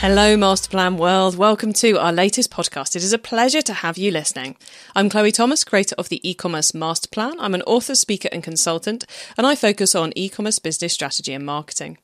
Hello, 0.00 0.34
Masterplan 0.34 0.96
World. 0.96 1.36
Welcome 1.36 1.74
to 1.74 1.98
our 1.98 2.10
latest 2.10 2.50
podcast. 2.50 2.96
It 2.96 3.02
is 3.02 3.12
a 3.12 3.18
pleasure 3.18 3.60
to 3.60 3.74
have 3.74 3.98
you 3.98 4.10
listening. 4.10 4.56
I'm 4.96 5.10
Chloe 5.10 5.30
Thomas, 5.30 5.62
creator 5.62 5.94
of 5.98 6.08
the 6.08 6.26
e-commerce 6.26 6.72
Masterplan. 6.72 7.34
I'm 7.38 7.54
an 7.54 7.60
author, 7.66 7.94
speaker, 7.94 8.30
and 8.32 8.42
consultant, 8.42 9.04
and 9.36 9.46
I 9.46 9.54
focus 9.54 9.94
on 9.94 10.14
e-commerce 10.16 10.58
business 10.58 10.94
strategy 10.94 11.34
and 11.34 11.44
marketing. 11.44 11.98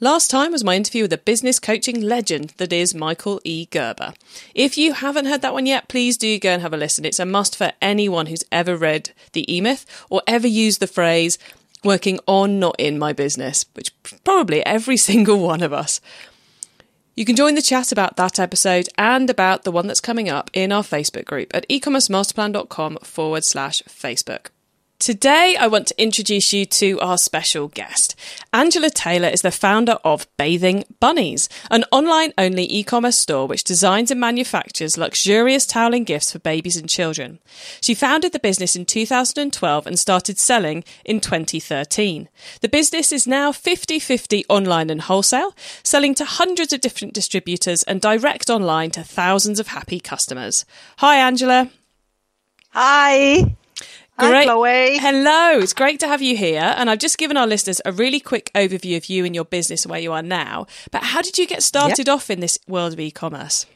Last 0.00 0.30
time 0.30 0.52
was 0.52 0.64
my 0.64 0.76
interview 0.76 1.02
with 1.02 1.12
a 1.12 1.18
business 1.18 1.58
coaching 1.58 2.00
legend 2.00 2.54
that 2.56 2.72
is 2.72 2.94
Michael 2.94 3.38
E. 3.44 3.66
Gerber. 3.66 4.14
If 4.54 4.78
you 4.78 4.94
haven't 4.94 5.26
heard 5.26 5.42
that 5.42 5.52
one 5.52 5.66
yet, 5.66 5.88
please 5.88 6.16
do 6.16 6.38
go 6.38 6.52
and 6.52 6.62
have 6.62 6.72
a 6.72 6.78
listen. 6.78 7.04
It's 7.04 7.20
a 7.20 7.26
must 7.26 7.54
for 7.54 7.72
anyone 7.82 8.28
who's 8.28 8.44
ever 8.50 8.78
read 8.78 9.10
The 9.34 9.54
E 9.54 9.60
Myth 9.60 9.84
or 10.08 10.22
ever 10.26 10.46
used 10.46 10.80
the 10.80 10.86
phrase 10.86 11.36
working 11.84 12.18
on, 12.26 12.58
not 12.58 12.76
in 12.78 12.98
my 12.98 13.12
business, 13.12 13.66
which 13.74 13.92
probably 14.24 14.64
every 14.64 14.96
single 15.10 15.38
one 15.38 15.62
of 15.62 15.74
us. 15.74 16.00
You 17.14 17.26
can 17.26 17.36
join 17.36 17.56
the 17.56 17.62
chat 17.62 17.92
about 17.92 18.16
that 18.16 18.38
episode 18.38 18.88
and 18.96 19.28
about 19.28 19.64
the 19.64 19.72
one 19.72 19.86
that's 19.86 20.00
coming 20.00 20.30
up 20.30 20.50
in 20.54 20.72
our 20.72 20.82
Facebook 20.82 21.26
group 21.26 21.54
at 21.54 21.68
ecommercemasterplan.com 21.68 22.98
forward 23.02 23.44
slash 23.44 23.82
Facebook. 23.82 24.46
Today, 25.02 25.56
I 25.58 25.66
want 25.66 25.88
to 25.88 26.00
introduce 26.00 26.52
you 26.52 26.64
to 26.64 27.00
our 27.00 27.18
special 27.18 27.66
guest. 27.66 28.14
Angela 28.52 28.88
Taylor 28.88 29.26
is 29.26 29.42
the 29.42 29.50
founder 29.50 29.98
of 30.04 30.28
Bathing 30.36 30.84
Bunnies, 31.00 31.48
an 31.72 31.84
online 31.90 32.32
only 32.38 32.72
e 32.72 32.84
commerce 32.84 33.18
store 33.18 33.48
which 33.48 33.64
designs 33.64 34.12
and 34.12 34.20
manufactures 34.20 34.96
luxurious 34.96 35.66
toweling 35.66 36.04
gifts 36.04 36.30
for 36.30 36.38
babies 36.38 36.76
and 36.76 36.88
children. 36.88 37.40
She 37.80 37.96
founded 37.96 38.30
the 38.30 38.38
business 38.38 38.76
in 38.76 38.84
2012 38.84 39.88
and 39.88 39.98
started 39.98 40.38
selling 40.38 40.84
in 41.04 41.18
2013. 41.18 42.28
The 42.60 42.68
business 42.68 43.10
is 43.10 43.26
now 43.26 43.50
50 43.50 43.98
50 43.98 44.44
online 44.48 44.88
and 44.88 45.00
wholesale, 45.00 45.52
selling 45.82 46.14
to 46.14 46.24
hundreds 46.24 46.72
of 46.72 46.80
different 46.80 47.12
distributors 47.12 47.82
and 47.82 48.00
direct 48.00 48.48
online 48.48 48.92
to 48.92 49.02
thousands 49.02 49.58
of 49.58 49.66
happy 49.66 49.98
customers. 49.98 50.64
Hi, 50.98 51.16
Angela. 51.16 51.70
Hi. 52.70 53.56
Great. 54.22 54.46
Hi, 54.46 54.54
Chloe. 54.54 54.98
Hello, 54.98 55.58
it's 55.58 55.72
great 55.72 55.98
to 55.98 56.06
have 56.06 56.22
you 56.22 56.36
here. 56.36 56.74
And 56.76 56.88
I've 56.88 57.00
just 57.00 57.18
given 57.18 57.36
our 57.36 57.46
listeners 57.46 57.80
a 57.84 57.90
really 57.90 58.20
quick 58.20 58.52
overview 58.54 58.96
of 58.96 59.06
you 59.06 59.24
and 59.24 59.34
your 59.34 59.44
business 59.44 59.84
and 59.84 59.90
where 59.90 59.98
you 60.00 60.12
are 60.12 60.22
now. 60.22 60.66
But 60.92 61.02
how 61.02 61.22
did 61.22 61.38
you 61.38 61.46
get 61.46 61.62
started 61.64 62.08
off 62.08 62.30
in 62.30 62.38
this 62.38 62.56
world 62.68 62.92
of 62.92 63.00
e 63.00 63.10
commerce? 63.10 63.66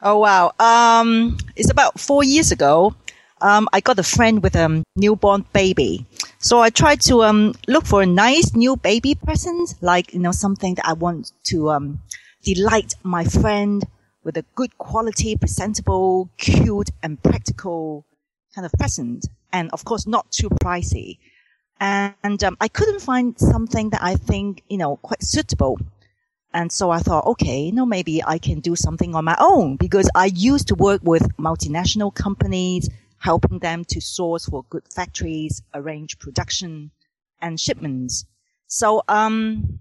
Oh 0.00 0.18
wow. 0.18 0.52
Um, 0.58 1.36
it's 1.54 1.70
about 1.70 2.00
four 2.00 2.24
years 2.24 2.50
ago. 2.50 2.94
Um, 3.42 3.68
I 3.74 3.80
got 3.80 3.98
a 3.98 4.02
friend 4.02 4.42
with 4.42 4.56
a 4.56 4.82
newborn 4.96 5.44
baby. 5.52 6.06
So 6.38 6.60
I 6.60 6.70
tried 6.70 7.02
to 7.02 7.22
um, 7.22 7.54
look 7.68 7.84
for 7.84 8.00
a 8.00 8.06
nice 8.06 8.54
new 8.54 8.76
baby 8.76 9.14
present, 9.14 9.74
like 9.82 10.14
you 10.14 10.20
know 10.20 10.32
something 10.32 10.76
that 10.76 10.86
I 10.86 10.94
want 10.94 11.32
to 11.44 11.70
um, 11.70 12.00
delight 12.42 12.94
my 13.02 13.24
friend 13.24 13.84
with 14.24 14.38
a 14.38 14.44
good 14.54 14.78
quality, 14.78 15.36
presentable, 15.36 16.30
cute, 16.38 16.88
and 17.02 17.22
practical 17.22 18.06
kind 18.54 18.66
of 18.66 18.72
present, 18.72 19.26
and 19.52 19.70
of 19.72 19.84
course 19.84 20.06
not 20.06 20.30
too 20.30 20.48
pricey. 20.48 21.18
And 21.80 22.44
um, 22.44 22.56
I 22.60 22.68
couldn't 22.68 23.00
find 23.00 23.38
something 23.38 23.90
that 23.90 24.02
I 24.02 24.14
think 24.14 24.62
you 24.68 24.78
know 24.78 24.96
quite 24.96 25.22
suitable. 25.22 25.78
And 26.54 26.70
so 26.70 26.90
I 26.90 26.98
thought, 26.98 27.26
okay, 27.26 27.62
you 27.62 27.72
know, 27.72 27.86
maybe 27.86 28.22
I 28.22 28.38
can 28.38 28.60
do 28.60 28.76
something 28.76 29.14
on 29.14 29.24
my 29.24 29.36
own 29.40 29.76
because 29.76 30.10
I 30.14 30.26
used 30.26 30.68
to 30.68 30.74
work 30.74 31.00
with 31.02 31.36
multinational 31.38 32.14
companies, 32.14 32.90
helping 33.18 33.58
them 33.58 33.84
to 33.86 34.00
source 34.00 34.44
for 34.46 34.64
good 34.68 34.82
factories, 34.94 35.62
arrange 35.72 36.18
production 36.18 36.90
and 37.40 37.58
shipments. 37.58 38.26
So, 38.66 39.02
um, 39.08 39.80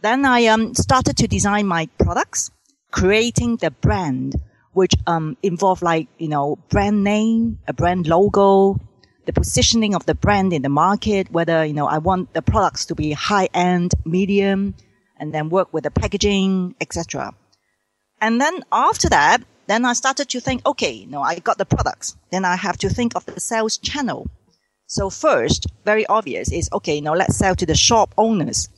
then 0.00 0.26
I, 0.26 0.46
um, 0.46 0.74
started 0.74 1.16
to 1.16 1.26
design 1.26 1.66
my 1.66 1.86
products, 1.98 2.50
creating 2.90 3.56
the 3.56 3.70
brand, 3.70 4.34
which, 4.74 4.94
um, 5.06 5.36
involved 5.42 5.82
like, 5.82 6.08
you 6.18 6.28
know, 6.28 6.58
brand 6.68 7.02
name, 7.02 7.58
a 7.66 7.72
brand 7.72 8.06
logo, 8.06 8.78
the 9.26 9.32
positioning 9.32 9.94
of 9.94 10.04
the 10.06 10.14
brand 10.14 10.52
in 10.52 10.62
the 10.62 10.68
market, 10.68 11.30
whether, 11.30 11.64
you 11.64 11.72
know, 11.72 11.86
I 11.86 11.98
want 11.98 12.34
the 12.34 12.42
products 12.42 12.86
to 12.86 12.94
be 12.94 13.12
high 13.12 13.48
end, 13.54 13.92
medium, 14.04 14.74
and 15.18 15.32
then 15.32 15.48
work 15.48 15.72
with 15.72 15.84
the 15.84 15.90
packaging, 15.90 16.74
etc. 16.80 17.32
And 18.20 18.40
then 18.40 18.64
after 18.70 19.08
that, 19.08 19.42
then 19.66 19.84
I 19.84 19.94
started 19.94 20.28
to 20.30 20.40
think, 20.40 20.66
okay, 20.66 20.92
you 20.92 21.06
know, 21.06 21.22
I 21.22 21.38
got 21.38 21.58
the 21.58 21.64
products. 21.64 22.16
Then 22.30 22.44
I 22.44 22.56
have 22.56 22.76
to 22.78 22.88
think 22.90 23.16
of 23.16 23.24
the 23.24 23.40
sales 23.40 23.78
channel. 23.78 24.28
So 24.86 25.08
first, 25.08 25.66
very 25.84 26.06
obvious 26.06 26.52
is, 26.52 26.68
okay, 26.72 26.96
you 26.96 27.02
know, 27.02 27.14
let's 27.14 27.36
sell 27.36 27.54
to 27.56 27.66
the 27.66 27.74
shop 27.74 28.12
owners. 28.18 28.68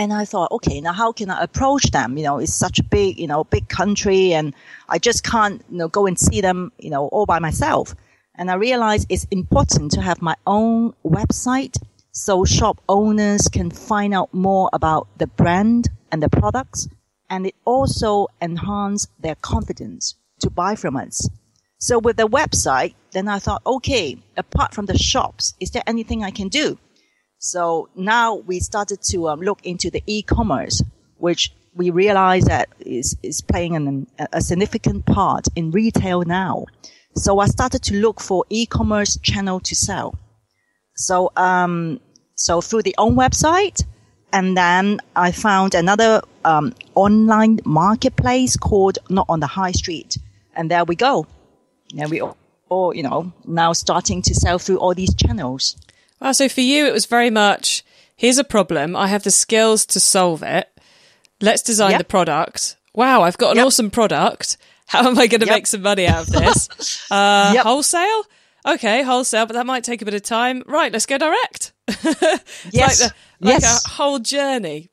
And 0.00 0.14
I 0.14 0.24
thought, 0.24 0.50
okay, 0.52 0.80
now 0.80 0.94
how 0.94 1.12
can 1.12 1.28
I 1.28 1.42
approach 1.42 1.90
them? 1.90 2.16
You 2.16 2.24
know, 2.24 2.38
it's 2.38 2.54
such 2.54 2.78
a 2.78 2.82
big, 2.82 3.18
you 3.18 3.26
know, 3.26 3.44
big 3.44 3.68
country 3.68 4.32
and 4.32 4.54
I 4.88 4.98
just 4.98 5.22
can't, 5.22 5.62
you 5.70 5.76
know, 5.76 5.88
go 5.88 6.06
and 6.06 6.18
see 6.18 6.40
them, 6.40 6.72
you 6.78 6.88
know, 6.88 7.08
all 7.08 7.26
by 7.26 7.38
myself. 7.38 7.94
And 8.34 8.50
I 8.50 8.54
realized 8.54 9.08
it's 9.10 9.26
important 9.30 9.92
to 9.92 10.00
have 10.00 10.22
my 10.22 10.36
own 10.46 10.94
website 11.04 11.76
so 12.12 12.46
shop 12.46 12.80
owners 12.88 13.48
can 13.48 13.70
find 13.70 14.14
out 14.14 14.32
more 14.32 14.70
about 14.72 15.06
the 15.18 15.26
brand 15.26 15.90
and 16.10 16.22
the 16.22 16.30
products 16.30 16.88
and 17.28 17.46
it 17.46 17.54
also 17.66 18.28
enhance 18.40 19.06
their 19.18 19.34
confidence 19.34 20.14
to 20.38 20.48
buy 20.48 20.76
from 20.76 20.96
us. 20.96 21.28
So 21.76 21.98
with 21.98 22.16
the 22.16 22.26
website, 22.26 22.94
then 23.12 23.28
I 23.28 23.38
thought, 23.38 23.60
okay, 23.66 24.16
apart 24.38 24.72
from 24.72 24.86
the 24.86 24.96
shops, 24.96 25.52
is 25.60 25.72
there 25.72 25.84
anything 25.86 26.24
I 26.24 26.30
can 26.30 26.48
do? 26.48 26.78
So 27.42 27.88
now 27.96 28.34
we 28.34 28.60
started 28.60 29.00
to 29.12 29.30
um, 29.30 29.40
look 29.40 29.64
into 29.64 29.90
the 29.90 30.02
e-commerce, 30.06 30.82
which 31.16 31.50
we 31.74 31.88
realize 31.88 32.44
that 32.44 32.68
is, 32.80 33.16
is 33.22 33.40
playing 33.40 33.76
an, 33.76 34.06
a 34.30 34.42
significant 34.42 35.06
part 35.06 35.46
in 35.56 35.70
retail 35.70 36.20
now. 36.20 36.66
So 37.16 37.38
I 37.38 37.46
started 37.46 37.82
to 37.84 37.94
look 37.94 38.20
for 38.20 38.44
e-commerce 38.50 39.16
channel 39.22 39.58
to 39.60 39.74
sell. 39.74 40.18
So, 40.96 41.32
um, 41.34 42.00
so 42.34 42.60
through 42.60 42.82
the 42.82 42.94
own 42.98 43.16
website, 43.16 43.84
and 44.34 44.54
then 44.54 45.00
I 45.16 45.32
found 45.32 45.74
another 45.74 46.20
um, 46.44 46.74
online 46.94 47.60
marketplace 47.64 48.58
called 48.58 48.98
Not 49.08 49.24
on 49.30 49.40
the 49.40 49.46
High 49.46 49.72
Street, 49.72 50.18
and 50.54 50.70
there 50.70 50.84
we 50.84 50.94
go. 50.94 51.26
And 51.98 52.10
we 52.10 52.20
all, 52.20 52.36
all, 52.68 52.94
you 52.94 53.02
know, 53.02 53.32
now 53.46 53.72
starting 53.72 54.20
to 54.22 54.34
sell 54.34 54.58
through 54.58 54.78
all 54.78 54.94
these 54.94 55.14
channels. 55.14 55.74
Wow. 56.20 56.32
So 56.32 56.48
for 56.48 56.60
you, 56.60 56.86
it 56.86 56.92
was 56.92 57.06
very 57.06 57.30
much 57.30 57.84
here's 58.16 58.38
a 58.38 58.44
problem. 58.44 58.94
I 58.96 59.06
have 59.08 59.22
the 59.22 59.30
skills 59.30 59.86
to 59.86 60.00
solve 60.00 60.42
it. 60.42 60.68
Let's 61.40 61.62
design 61.62 61.92
Yep. 61.92 61.98
the 62.00 62.04
product. 62.04 62.76
Wow. 62.94 63.22
I've 63.22 63.38
got 63.38 63.52
an 63.52 63.56
Yep. 63.58 63.66
awesome 63.66 63.90
product. 63.90 64.56
How 64.88 65.06
am 65.06 65.18
I 65.18 65.26
going 65.26 65.40
to 65.40 65.46
Yep. 65.46 65.54
make 65.56 65.66
some 65.66 65.82
money 65.82 66.06
out 66.06 66.22
of 66.22 66.32
this? 66.32 66.68
Uh. 67.10 67.56
Wholesale? 67.62 68.24
Okay, 68.66 69.02
wholesale, 69.02 69.46
but 69.46 69.54
that 69.54 69.64
might 69.64 69.84
take 69.84 70.02
a 70.02 70.04
bit 70.04 70.12
of 70.12 70.22
time. 70.22 70.62
Right. 70.66 70.92
Let's 70.92 71.06
go 71.06 71.16
direct. 71.16 71.72
Yes. 71.88 72.42
Like, 72.72 72.98
the, 72.98 73.14
like 73.40 73.60
Yes. 73.62 73.86
a 73.86 73.88
whole 73.88 74.18
journey. 74.18 74.90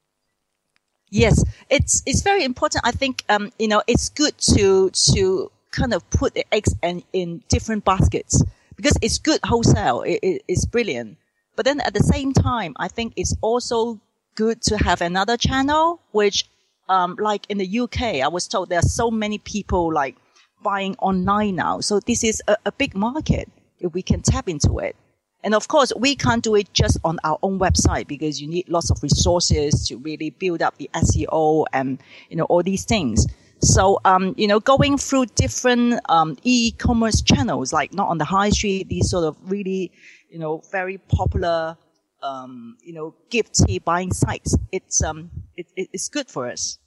Yes, 1.10 1.44
it's 1.70 2.02
it's 2.06 2.22
very 2.22 2.44
important. 2.44 2.82
I 2.86 2.92
think 2.92 3.24
um, 3.30 3.52
you 3.60 3.68
know 3.68 3.82
it's 3.88 4.10
good 4.10 4.38
to 4.56 4.90
to 5.14 5.52
kind 5.72 5.94
of 5.94 6.08
put 6.10 6.34
the 6.34 6.46
eggs 6.54 6.74
in, 6.84 7.04
in 7.14 7.44
different 7.50 7.86
baskets 7.86 8.44
because 8.78 8.98
it's 9.02 9.18
good 9.18 9.42
wholesale. 9.44 10.02
It, 10.04 10.20
it, 10.24 10.42
it's 10.48 10.66
brilliant, 10.66 11.18
but 11.56 11.66
then 11.66 11.82
at 11.82 11.94
the 11.94 12.04
same 12.04 12.32
time, 12.32 12.74
I 12.78 12.88
think 12.88 13.14
it's 13.18 13.36
also 13.42 14.00
good 14.36 14.62
to 14.64 14.78
have 14.78 15.02
another 15.02 15.36
channel. 15.36 16.02
Which, 16.12 16.46
um, 16.88 17.18
like 17.20 17.46
in 17.50 17.58
the 17.58 17.80
UK, 17.80 18.22
I 18.24 18.30
was 18.30 18.48
told 18.48 18.70
there 18.70 18.80
are 18.80 18.94
so 19.02 19.12
many 19.12 19.40
people 19.40 19.92
like 19.94 20.16
buying 20.64 20.96
online 21.00 21.56
now. 21.56 21.82
So 21.82 22.00
this 22.00 22.24
is 22.24 22.42
a, 22.48 22.56
a 22.66 22.72
big 22.72 22.96
market 22.96 23.50
if 23.80 23.94
we 23.94 24.02
can 24.02 24.22
tap 24.22 24.48
into 24.50 24.80
it. 24.80 24.96
And 25.44 25.54
of 25.54 25.68
course, 25.68 25.94
we 25.96 26.16
can't 26.16 26.44
do 26.44 26.56
it 26.56 26.74
just 26.74 26.98
on 27.04 27.20
our 27.24 27.38
own 27.44 27.60
website 27.60 28.08
because 28.08 28.42
you 28.42 28.48
need 28.48 28.68
lots 28.68 28.90
of 28.90 29.02
resources 29.04 29.88
to 29.88 29.98
really 29.98 30.32
build 30.32 30.62
up 30.62 30.78
the 30.78 30.90
SEO 30.94 31.66
and, 31.72 32.00
you 32.30 32.36
know, 32.36 32.46
all 32.46 32.64
these 32.64 32.86
things. 32.86 33.28
So, 33.60 34.00
um, 34.06 34.34
you 34.38 34.48
know, 34.48 34.60
going 34.60 34.98
through 34.98 35.28
different, 35.28 36.00
um, 36.10 36.38
e-commerce 36.44 37.22
channels, 37.22 37.74
like 37.74 37.94
not 37.94 38.08
on 38.10 38.18
the 38.18 38.26
high 38.26 38.50
street, 38.52 38.88
these 38.90 39.10
sort 39.10 39.26
of 39.26 39.36
really, 39.50 39.92
you 40.30 40.40
know, 40.40 40.62
very 40.72 40.98
popular, 40.98 41.78
um, 42.22 42.78
you 42.84 42.94
know, 42.94 43.16
gifty 43.30 43.84
buying 43.84 44.14
sites, 44.14 44.56
it's, 44.72 45.02
um, 45.04 45.32
it- 45.56 45.68
it's 45.76 46.08
good 46.10 46.28
for 46.30 46.48
us. 46.50 46.78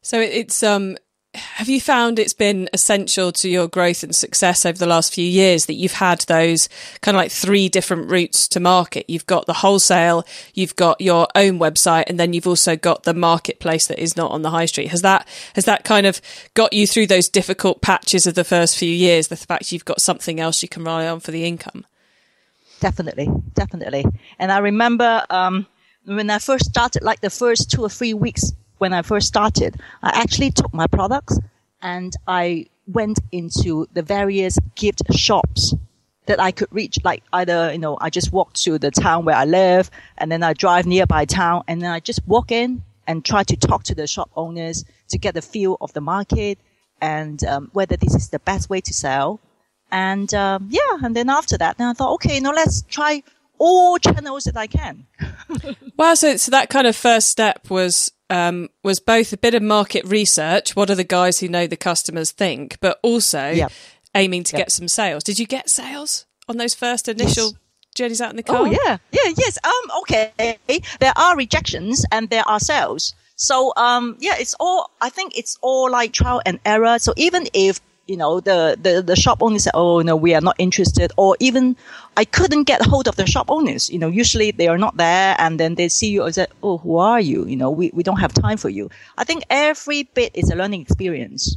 So 0.00 0.20
it's 0.20 0.62
um 0.62 0.96
have 1.36 1.68
you 1.68 1.80
found 1.80 2.18
it's 2.18 2.34
been 2.34 2.68
essential 2.72 3.32
to 3.32 3.48
your 3.48 3.68
growth 3.68 4.02
and 4.02 4.14
success 4.14 4.66
over 4.66 4.78
the 4.78 4.86
last 4.86 5.14
few 5.14 5.24
years 5.24 5.66
that 5.66 5.74
you've 5.74 5.92
had 5.92 6.20
those 6.20 6.68
kind 7.00 7.16
of 7.16 7.20
like 7.20 7.30
three 7.30 7.68
different 7.68 8.10
routes 8.10 8.48
to 8.48 8.60
market? 8.60 9.08
You've 9.08 9.26
got 9.26 9.46
the 9.46 9.52
wholesale, 9.52 10.26
you've 10.54 10.76
got 10.76 11.00
your 11.00 11.28
own 11.34 11.58
website, 11.58 12.04
and 12.06 12.18
then 12.18 12.32
you've 12.32 12.46
also 12.46 12.76
got 12.76 13.04
the 13.04 13.14
marketplace 13.14 13.86
that 13.86 13.98
is 13.98 14.16
not 14.16 14.30
on 14.30 14.42
the 14.42 14.50
high 14.50 14.66
street. 14.66 14.88
Has 14.88 15.02
that 15.02 15.28
has 15.54 15.64
that 15.64 15.84
kind 15.84 16.06
of 16.06 16.20
got 16.54 16.72
you 16.72 16.86
through 16.86 17.06
those 17.06 17.28
difficult 17.28 17.82
patches 17.82 18.26
of 18.26 18.34
the 18.34 18.44
first 18.44 18.76
few 18.76 18.90
years? 18.90 19.28
The 19.28 19.36
fact 19.36 19.72
you've 19.72 19.84
got 19.84 20.00
something 20.00 20.40
else 20.40 20.62
you 20.62 20.68
can 20.68 20.84
rely 20.84 21.06
on 21.06 21.20
for 21.20 21.30
the 21.30 21.44
income. 21.44 21.86
Definitely, 22.80 23.28
definitely. 23.54 24.04
And 24.38 24.52
I 24.52 24.58
remember 24.58 25.24
um, 25.30 25.66
when 26.04 26.30
I 26.30 26.38
first 26.38 26.66
started, 26.66 27.02
like 27.02 27.20
the 27.20 27.30
first 27.30 27.70
two 27.70 27.82
or 27.82 27.88
three 27.88 28.14
weeks 28.14 28.52
when 28.78 28.92
I 28.92 29.02
first 29.02 29.28
started, 29.28 29.80
I 30.02 30.20
actually 30.20 30.50
took 30.50 30.72
my 30.72 30.86
products 30.86 31.38
and 31.82 32.12
I 32.26 32.66
went 32.86 33.18
into 33.32 33.86
the 33.92 34.02
various 34.02 34.58
gift 34.74 35.02
shops 35.12 35.74
that 36.26 36.40
I 36.40 36.50
could 36.50 36.68
reach. 36.70 36.98
Like 37.04 37.22
either, 37.32 37.72
you 37.72 37.78
know, 37.78 37.96
I 38.00 38.10
just 38.10 38.32
walk 38.32 38.52
to 38.54 38.78
the 38.78 38.90
town 38.90 39.24
where 39.24 39.36
I 39.36 39.44
live 39.44 39.90
and 40.18 40.30
then 40.30 40.42
I 40.42 40.52
drive 40.52 40.86
nearby 40.86 41.24
town 41.24 41.64
and 41.68 41.80
then 41.80 41.90
I 41.90 42.00
just 42.00 42.26
walk 42.26 42.52
in 42.52 42.82
and 43.06 43.24
try 43.24 43.42
to 43.44 43.56
talk 43.56 43.84
to 43.84 43.94
the 43.94 44.06
shop 44.06 44.30
owners 44.36 44.84
to 45.08 45.18
get 45.18 45.34
the 45.34 45.42
feel 45.42 45.76
of 45.80 45.92
the 45.92 46.00
market 46.00 46.58
and 47.00 47.42
um, 47.44 47.70
whether 47.72 47.96
this 47.96 48.14
is 48.14 48.30
the 48.30 48.40
best 48.40 48.68
way 48.68 48.80
to 48.80 48.92
sell. 48.92 49.40
And 49.90 50.32
um, 50.34 50.68
yeah, 50.70 50.98
and 51.02 51.14
then 51.14 51.30
after 51.30 51.56
that, 51.58 51.78
then 51.78 51.88
I 51.88 51.92
thought, 51.92 52.14
okay, 52.14 52.36
you 52.36 52.40
know, 52.40 52.50
let's 52.50 52.82
try 52.82 53.22
all 53.58 53.98
channels 53.98 54.44
that 54.44 54.56
I 54.56 54.66
can. 54.66 55.06
wow, 55.96 56.14
so 56.14 56.36
so 56.36 56.50
that 56.50 56.70
kind 56.70 56.86
of 56.86 56.96
first 56.96 57.28
step 57.28 57.70
was 57.70 58.10
um, 58.30 58.68
was 58.82 59.00
both 59.00 59.32
a 59.32 59.36
bit 59.36 59.54
of 59.54 59.62
market 59.62 60.04
research. 60.04 60.74
What 60.76 60.90
are 60.90 60.94
the 60.94 61.04
guys 61.04 61.38
who 61.40 61.48
know 61.48 61.66
the 61.66 61.76
customers 61.76 62.30
think, 62.30 62.78
but 62.80 62.98
also 63.02 63.50
yep. 63.50 63.72
aiming 64.14 64.44
to 64.44 64.56
yep. 64.56 64.66
get 64.66 64.72
some 64.72 64.88
sales. 64.88 65.22
Did 65.24 65.38
you 65.38 65.46
get 65.46 65.70
sales 65.70 66.26
on 66.48 66.56
those 66.56 66.74
first 66.74 67.08
initial? 67.08 67.44
Yes. 67.46 67.54
Journeys 67.94 68.20
out 68.20 68.30
in 68.30 68.36
the 68.36 68.42
car. 68.42 68.58
Oh 68.58 68.64
yeah, 68.66 68.98
yeah, 69.10 69.32
yes. 69.38 69.58
Um, 69.64 69.90
okay. 70.02 70.58
There 71.00 71.12
are 71.16 71.34
rejections 71.34 72.04
and 72.12 72.28
there 72.28 72.46
are 72.46 72.60
sales. 72.60 73.14
So 73.36 73.72
um, 73.76 74.16
yeah, 74.20 74.34
it's 74.38 74.54
all. 74.60 74.90
I 75.00 75.08
think 75.08 75.38
it's 75.38 75.56
all 75.62 75.90
like 75.90 76.12
trial 76.12 76.42
and 76.44 76.58
error. 76.66 76.98
So 76.98 77.14
even 77.16 77.46
if 77.54 77.80
you 78.06 78.16
know, 78.16 78.40
the, 78.40 78.78
the, 78.80 79.02
the 79.02 79.16
shop 79.16 79.42
owner 79.42 79.58
said, 79.58 79.72
oh, 79.74 80.00
no, 80.00 80.14
we 80.14 80.34
are 80.34 80.40
not 80.40 80.56
interested. 80.58 81.12
Or 81.16 81.36
even 81.40 81.76
I 82.16 82.24
couldn't 82.24 82.64
get 82.64 82.82
hold 82.82 83.08
of 83.08 83.16
the 83.16 83.26
shop 83.26 83.50
owners. 83.50 83.90
You 83.90 83.98
know, 83.98 84.08
usually 84.08 84.52
they 84.52 84.68
are 84.68 84.78
not 84.78 84.96
there 84.96 85.34
and 85.38 85.58
then 85.58 85.74
they 85.74 85.88
see 85.88 86.10
you 86.10 86.22
and 86.22 86.34
say, 86.34 86.46
oh, 86.62 86.78
who 86.78 86.96
are 86.96 87.20
you? 87.20 87.46
You 87.46 87.56
know, 87.56 87.70
we, 87.70 87.90
we 87.92 88.02
don't 88.02 88.20
have 88.20 88.32
time 88.32 88.58
for 88.58 88.68
you. 88.68 88.90
I 89.18 89.24
think 89.24 89.44
every 89.50 90.04
bit 90.04 90.32
is 90.34 90.50
a 90.50 90.56
learning 90.56 90.82
experience 90.82 91.56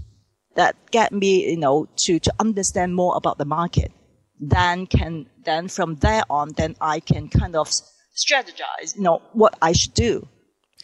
that 0.55 0.75
get 0.91 1.11
me, 1.11 1.49
you 1.51 1.57
know, 1.57 1.87
to, 1.97 2.19
to 2.19 2.33
understand 2.39 2.95
more 2.95 3.15
about 3.15 3.37
the 3.37 3.45
market. 3.45 3.91
Then 4.39 4.87
can, 4.87 5.27
then 5.43 5.67
from 5.67 5.95
there 5.95 6.23
on, 6.29 6.53
then 6.53 6.75
I 6.81 6.99
can 6.99 7.29
kind 7.29 7.55
of 7.55 7.69
strategize, 7.69 8.95
you 8.95 9.03
know, 9.03 9.21
what 9.33 9.55
I 9.61 9.73
should 9.73 9.93
do 9.93 10.27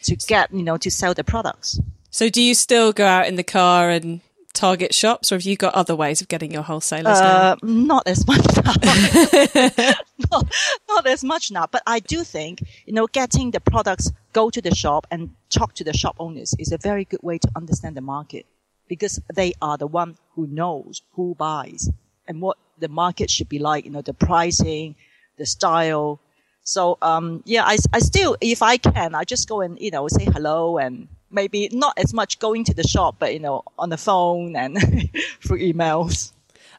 to 0.04 0.14
get, 0.14 0.52
you 0.52 0.62
know, 0.62 0.76
to 0.76 0.90
sell 0.90 1.14
the 1.14 1.24
products. 1.24 1.80
So 2.10 2.28
do 2.30 2.40
you 2.40 2.54
still 2.54 2.92
go 2.92 3.04
out 3.04 3.26
in 3.26 3.34
the 3.34 3.42
car 3.42 3.90
and 3.90 4.20
Target 4.56 4.94
shops, 4.94 5.30
or 5.30 5.34
have 5.34 5.42
you 5.42 5.54
got 5.54 5.74
other 5.74 5.94
ways 5.94 6.22
of 6.22 6.28
getting 6.28 6.50
your 6.50 6.62
wholesalers 6.62 7.18
uh? 7.18 7.56
Not 7.62 8.08
as 8.08 8.26
much 8.26 8.44
now. 8.64 8.72
not, 10.32 10.54
not 10.88 11.06
as 11.06 11.22
much 11.22 11.50
now, 11.50 11.66
but 11.66 11.82
I 11.86 12.00
do 12.00 12.24
think, 12.24 12.62
you 12.86 12.94
know, 12.94 13.06
getting 13.06 13.50
the 13.50 13.60
products, 13.60 14.10
go 14.32 14.48
to 14.48 14.62
the 14.62 14.74
shop 14.74 15.06
and 15.10 15.30
talk 15.50 15.74
to 15.74 15.84
the 15.84 15.92
shop 15.92 16.16
owners 16.18 16.54
is 16.58 16.72
a 16.72 16.78
very 16.78 17.04
good 17.04 17.22
way 17.22 17.36
to 17.36 17.48
understand 17.54 17.98
the 17.98 18.00
market 18.00 18.46
because 18.88 19.20
they 19.34 19.52
are 19.60 19.76
the 19.76 19.86
one 19.86 20.16
who 20.34 20.46
knows 20.46 21.02
who 21.12 21.34
buys 21.34 21.90
and 22.26 22.40
what 22.40 22.56
the 22.78 22.88
market 22.88 23.30
should 23.30 23.50
be 23.50 23.58
like, 23.58 23.84
you 23.84 23.90
know, 23.90 24.02
the 24.02 24.14
pricing, 24.14 24.94
the 25.36 25.44
style. 25.46 26.18
So, 26.62 26.96
um, 27.02 27.42
yeah, 27.44 27.64
I, 27.64 27.76
I 27.92 27.98
still, 27.98 28.36
if 28.40 28.62
I 28.62 28.78
can, 28.78 29.14
I 29.14 29.24
just 29.24 29.48
go 29.48 29.60
and, 29.60 29.78
you 29.78 29.90
know, 29.90 30.08
say 30.08 30.24
hello 30.24 30.78
and 30.78 31.08
maybe 31.36 31.68
not 31.70 31.96
as 31.96 32.12
much 32.12 32.40
going 32.40 32.64
to 32.64 32.74
the 32.74 32.82
shop, 32.82 33.16
but 33.20 33.32
you 33.32 33.38
know, 33.38 33.62
on 33.78 33.90
the 33.90 33.96
phone 33.96 34.56
and 34.56 34.76
through 35.40 35.60
emails. 35.60 36.32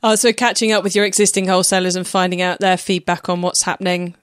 Oh, 0.04 0.16
so 0.16 0.34
catching 0.34 0.74
up 0.74 0.84
with 0.84 0.96
your 0.96 1.06
existing 1.06 1.48
wholesalers 1.48 1.96
and 1.96 2.06
finding 2.06 2.42
out 2.42 2.60
their 2.60 2.78
feedback 2.78 3.30
on 3.30 3.42
what's 3.42 3.62
happening 3.62 4.16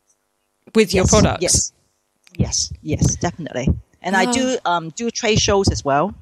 with 0.74 0.92
yes, 0.92 0.94
your 0.94 1.06
products. 1.06 1.42
Yes, 1.42 1.72
yes, 2.36 2.72
yes, 2.82 3.16
definitely. 3.16 3.68
And 4.02 4.14
oh. 4.14 4.18
I 4.18 4.26
do 4.26 4.58
ah. 4.66 4.76
um, 4.76 4.90
do 4.90 5.10
trade 5.10 5.40
shows 5.40 5.70
as 5.70 5.82
well. 5.82 6.14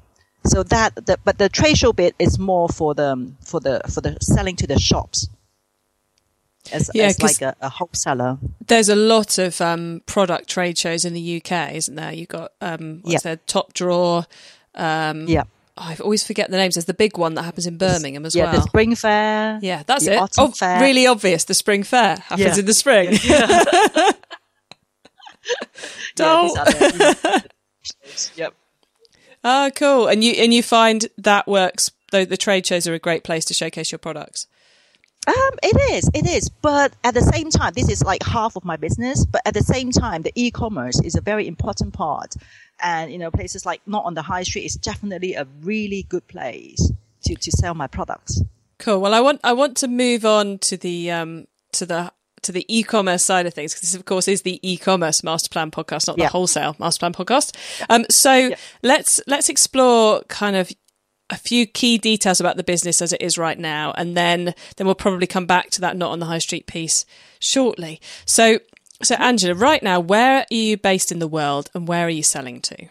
So 0.45 0.63
that, 0.63 0.95
the, 0.95 1.17
but 1.23 1.37
the 1.37 1.49
trade 1.49 1.77
show 1.77 1.93
bit 1.93 2.15
is 2.19 2.37
more 2.39 2.69
for 2.69 2.93
the 2.93 3.31
for 3.41 3.59
the 3.59 3.81
for 3.89 4.01
the 4.01 4.17
selling 4.21 4.55
to 4.57 4.67
the 4.67 4.79
shops 4.79 5.27
as, 6.71 6.89
yeah, 6.93 7.05
as 7.05 7.21
like 7.21 7.41
a, 7.41 7.55
a 7.61 7.69
wholesaler. 7.69 8.37
There's 8.65 8.89
a 8.89 8.95
lot 8.95 9.37
of 9.37 9.59
um, 9.61 10.01
product 10.05 10.49
trade 10.49 10.77
shows 10.77 11.05
in 11.05 11.13
the 11.13 11.37
UK, 11.37 11.73
isn't 11.73 11.95
there? 11.95 12.13
You've 12.13 12.29
got 12.29 12.51
um, 12.61 12.99
what's 13.01 13.13
yep. 13.13 13.21
there, 13.23 13.35
Top 13.47 13.73
Drawer. 13.73 14.25
Um, 14.75 15.27
yeah. 15.27 15.43
Oh, 15.75 15.85
I 15.87 15.95
always 16.03 16.25
forget 16.25 16.51
the 16.51 16.57
names. 16.57 16.75
There's 16.75 16.85
the 16.85 16.93
big 16.93 17.17
one 17.17 17.33
that 17.33 17.43
happens 17.43 17.65
in 17.65 17.77
Birmingham 17.77 18.25
as 18.25 18.35
yeah, 18.35 18.43
well. 18.43 18.53
Yeah, 18.53 18.59
the 18.59 18.67
Spring 18.67 18.95
Fair. 18.95 19.59
Yeah, 19.61 19.83
that's 19.85 20.05
it. 20.05 20.21
Oh, 20.37 20.51
fair. 20.51 20.79
really 20.79 21.07
obvious. 21.07 21.45
The 21.45 21.55
Spring 21.55 21.81
Fair 21.81 22.17
happens 22.17 22.39
yeah. 22.39 22.59
in 22.59 22.65
the 22.65 22.73
spring. 22.73 23.17
Yeah. 23.23 24.11
Don't. 26.15 26.57
yep. 28.35 28.53
Oh, 29.43 29.71
cool. 29.75 30.07
And 30.07 30.23
you 30.23 30.33
and 30.33 30.53
you 30.53 30.63
find 30.63 31.07
that 31.17 31.47
works. 31.47 31.91
Though 32.11 32.25
the 32.25 32.37
trade 32.37 32.67
shows 32.67 32.87
are 32.87 32.93
a 32.93 32.99
great 32.99 33.23
place 33.23 33.43
to 33.45 33.55
showcase 33.55 33.91
your 33.91 33.99
products. 33.99 34.45
Um, 35.25 35.53
it 35.63 35.93
is, 35.93 36.09
it 36.13 36.27
is. 36.27 36.49
But 36.49 36.93
at 37.03 37.13
the 37.13 37.21
same 37.21 37.49
time, 37.49 37.73
this 37.73 37.89
is 37.89 38.03
like 38.03 38.23
half 38.23 38.55
of 38.55 38.65
my 38.65 38.75
business. 38.75 39.25
But 39.25 39.41
at 39.45 39.53
the 39.53 39.63
same 39.63 39.91
time, 39.91 40.21
the 40.21 40.31
e-commerce 40.35 40.99
is 41.01 41.15
a 41.15 41.21
very 41.21 41.47
important 41.47 41.93
part. 41.93 42.35
And, 42.81 43.11
you 43.11 43.17
know, 43.17 43.31
places 43.31 43.65
like 43.65 43.81
not 43.85 44.03
on 44.05 44.13
the 44.13 44.21
high 44.21 44.43
street 44.43 44.65
is 44.65 44.75
definitely 44.75 45.35
a 45.35 45.47
really 45.61 46.03
good 46.03 46.27
place 46.27 46.91
to, 47.23 47.35
to 47.35 47.51
sell 47.51 47.73
my 47.73 47.87
products. 47.87 48.41
Cool. 48.79 48.99
Well, 48.99 49.13
I 49.13 49.21
want, 49.21 49.39
I 49.43 49.53
want 49.53 49.77
to 49.77 49.87
move 49.87 50.25
on 50.25 50.57
to 50.59 50.75
the, 50.75 51.11
um, 51.11 51.47
to 51.73 51.85
the, 51.85 52.11
to 52.41 52.51
the 52.51 52.65
e-commerce 52.67 53.23
side 53.23 53.45
of 53.45 53.53
things, 53.53 53.73
because 53.73 53.89
this, 53.89 53.95
of 53.95 54.03
course, 54.03 54.27
is 54.27 54.41
the 54.41 54.59
e-commerce 54.69 55.23
master 55.23 55.47
plan 55.47 55.71
podcast, 55.71 56.07
not 56.07 56.17
the 56.17 56.27
wholesale 56.27 56.75
master 56.77 56.99
plan 56.99 57.13
podcast. 57.13 57.55
Um, 57.89 58.05
so 58.11 58.51
let's 58.81 59.21
let's 59.27 59.47
explore 59.47 60.23
kind 60.27 60.57
of 60.57 60.69
a 61.29 61.37
few 61.37 61.65
key 61.65 61.97
details 61.97 62.39
about 62.39 62.57
the 62.57 62.63
business 62.63 63.01
as 63.01 63.13
it 63.13 63.21
is 63.21 63.37
right 63.37 63.57
now, 63.57 63.93
and 63.97 64.15
then 64.15 64.53
then 64.75 64.85
we'll 64.87 64.95
probably 64.95 65.27
come 65.27 65.45
back 65.45 65.69
to 65.71 65.81
that 65.81 65.97
not 65.97 66.11
on 66.11 66.19
the 66.19 66.25
high 66.25 66.39
street 66.39 66.67
piece 66.67 67.05
shortly. 67.39 67.99
So, 68.25 68.59
so 69.01 69.15
Angela, 69.15 69.55
right 69.55 69.81
now, 69.81 69.99
where 69.99 70.39
are 70.39 70.45
you 70.49 70.77
based 70.77 71.11
in 71.11 71.19
the 71.19 71.27
world, 71.27 71.69
and 71.73 71.87
where 71.87 72.05
are 72.05 72.09
you 72.09 72.23
selling 72.23 72.61
to? 72.61 72.87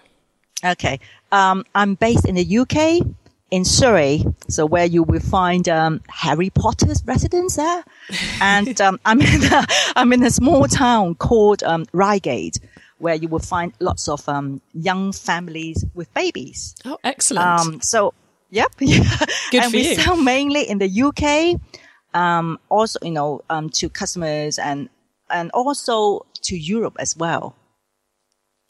Okay, 0.64 1.00
um, 1.30 1.64
I'm 1.74 1.94
based 1.94 2.26
in 2.26 2.34
the 2.36 2.58
UK, 2.58 3.06
in 3.50 3.64
Surrey, 3.64 4.24
so 4.48 4.64
where 4.64 4.86
you 4.86 5.02
will 5.02 5.20
find 5.20 5.68
um, 5.68 6.00
Harry 6.08 6.50
Potter's 6.50 7.02
residence 7.04 7.56
there, 7.56 7.84
and 8.40 8.80
um, 8.80 8.98
I'm 9.04 9.20
in 9.20 9.44
a, 9.44 9.66
I'm 9.94 10.12
in 10.12 10.22
a 10.22 10.30
small 10.30 10.66
town 10.66 11.14
called 11.16 11.62
um, 11.62 11.86
Reigate 11.92 12.58
where 13.02 13.16
you 13.16 13.26
will 13.26 13.40
find 13.40 13.72
lots 13.80 14.08
of 14.08 14.28
um, 14.28 14.60
young 14.72 15.10
families 15.10 15.84
with 15.92 16.12
babies. 16.14 16.76
Oh, 16.84 16.98
excellent! 17.02 17.44
Um, 17.44 17.80
so 17.80 18.14
Yep. 18.52 18.76
Good 18.78 19.62
and 19.62 19.72
we 19.72 19.88
you. 19.88 19.94
sell 19.94 20.14
mainly 20.16 20.68
in 20.68 20.76
the 20.76 21.02
UK, 21.02 21.58
um, 22.14 22.60
also, 22.68 22.98
you 23.02 23.10
know, 23.10 23.40
um, 23.48 23.70
to 23.70 23.88
customers 23.88 24.58
and, 24.58 24.90
and 25.30 25.50
also 25.52 26.26
to 26.42 26.56
Europe 26.56 26.96
as 26.98 27.16
well. 27.16 27.56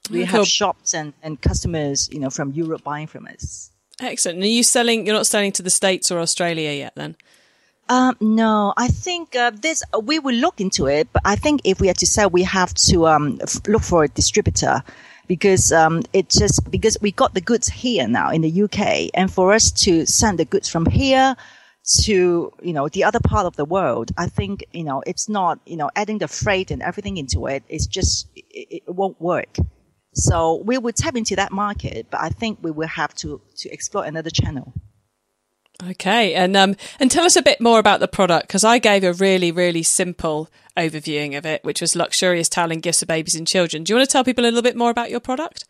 We 0.08 0.24
have 0.24 0.46
shops 0.46 0.94
and, 0.94 1.14
and 1.22 1.40
customers, 1.40 2.08
you 2.12 2.20
know, 2.20 2.30
from 2.30 2.52
Europe 2.52 2.84
buying 2.84 3.08
from 3.08 3.26
us. 3.26 3.70
Excellent. 4.00 4.36
And 4.36 4.44
are 4.44 4.48
you 4.48 4.62
selling, 4.62 5.04
you're 5.04 5.16
not 5.16 5.26
selling 5.26 5.50
to 5.52 5.62
the 5.62 5.70
States 5.70 6.10
or 6.12 6.20
Australia 6.20 6.70
yet 6.70 6.92
then? 6.94 7.16
Um, 7.88 8.16
no, 8.20 8.72
I 8.76 8.86
think 8.86 9.34
uh, 9.34 9.50
this 9.50 9.82
uh, 9.92 9.98
we 9.98 10.20
will 10.20 10.36
look 10.36 10.60
into 10.60 10.86
it, 10.86 11.08
but 11.12 11.22
I 11.24 11.34
think 11.34 11.62
if 11.64 11.80
we 11.80 11.90
are 11.90 11.94
to 11.94 12.06
sell, 12.06 12.30
we 12.30 12.44
have 12.44 12.72
to 12.74 13.08
um, 13.08 13.40
f- 13.42 13.66
look 13.66 13.82
for 13.82 14.04
a 14.04 14.08
distributor 14.08 14.82
because 15.32 15.72
um, 15.72 16.02
it 16.12 16.28
just 16.28 16.70
because 16.70 16.98
we 17.00 17.10
got 17.10 17.32
the 17.32 17.40
goods 17.40 17.66
here 17.66 18.06
now 18.06 18.28
in 18.30 18.42
the 18.42 18.62
UK, 18.64 19.08
and 19.14 19.32
for 19.32 19.54
us 19.54 19.72
to 19.84 20.04
send 20.04 20.38
the 20.38 20.44
goods 20.44 20.68
from 20.68 20.84
here 20.84 21.34
to 22.02 22.52
you 22.60 22.72
know 22.74 22.86
the 22.90 23.02
other 23.02 23.18
part 23.18 23.46
of 23.46 23.56
the 23.56 23.64
world, 23.64 24.12
I 24.18 24.26
think 24.26 24.62
you 24.72 24.84
know 24.84 25.02
it's 25.06 25.30
not 25.30 25.58
you 25.64 25.78
know 25.78 25.90
adding 25.96 26.18
the 26.18 26.28
freight 26.28 26.70
and 26.70 26.82
everything 26.82 27.16
into 27.16 27.46
it. 27.46 27.62
It's 27.70 27.86
just 27.86 28.28
it, 28.36 28.82
it 28.86 28.94
won't 29.00 29.18
work. 29.22 29.56
So 30.12 30.62
we 30.66 30.76
will 30.76 30.92
tap 30.92 31.16
into 31.16 31.34
that 31.36 31.50
market, 31.50 32.08
but 32.10 32.20
I 32.20 32.28
think 32.28 32.58
we 32.60 32.70
will 32.70 32.88
have 32.88 33.14
to 33.22 33.40
to 33.60 33.70
explore 33.70 34.04
another 34.04 34.28
channel. 34.28 34.74
Okay, 35.90 36.34
and 36.34 36.56
um, 36.56 36.76
and 37.00 37.10
tell 37.10 37.24
us 37.24 37.34
a 37.34 37.42
bit 37.42 37.60
more 37.60 37.80
about 37.80 37.98
the 37.98 38.06
product 38.06 38.46
because 38.46 38.62
I 38.62 38.78
gave 38.78 39.02
a 39.02 39.12
really 39.12 39.50
really 39.50 39.82
simple 39.82 40.48
overviewing 40.76 41.36
of 41.36 41.44
it, 41.44 41.64
which 41.64 41.80
was 41.80 41.96
luxurious 41.96 42.48
towel 42.48 42.70
and 42.70 42.82
gifts 42.82 43.00
for 43.00 43.06
babies 43.06 43.34
and 43.34 43.46
children. 43.46 43.82
Do 43.82 43.92
you 43.92 43.96
want 43.96 44.08
to 44.08 44.12
tell 44.12 44.24
people 44.24 44.44
a 44.44 44.46
little 44.46 44.62
bit 44.62 44.76
more 44.76 44.90
about 44.90 45.10
your 45.10 45.20
product? 45.20 45.64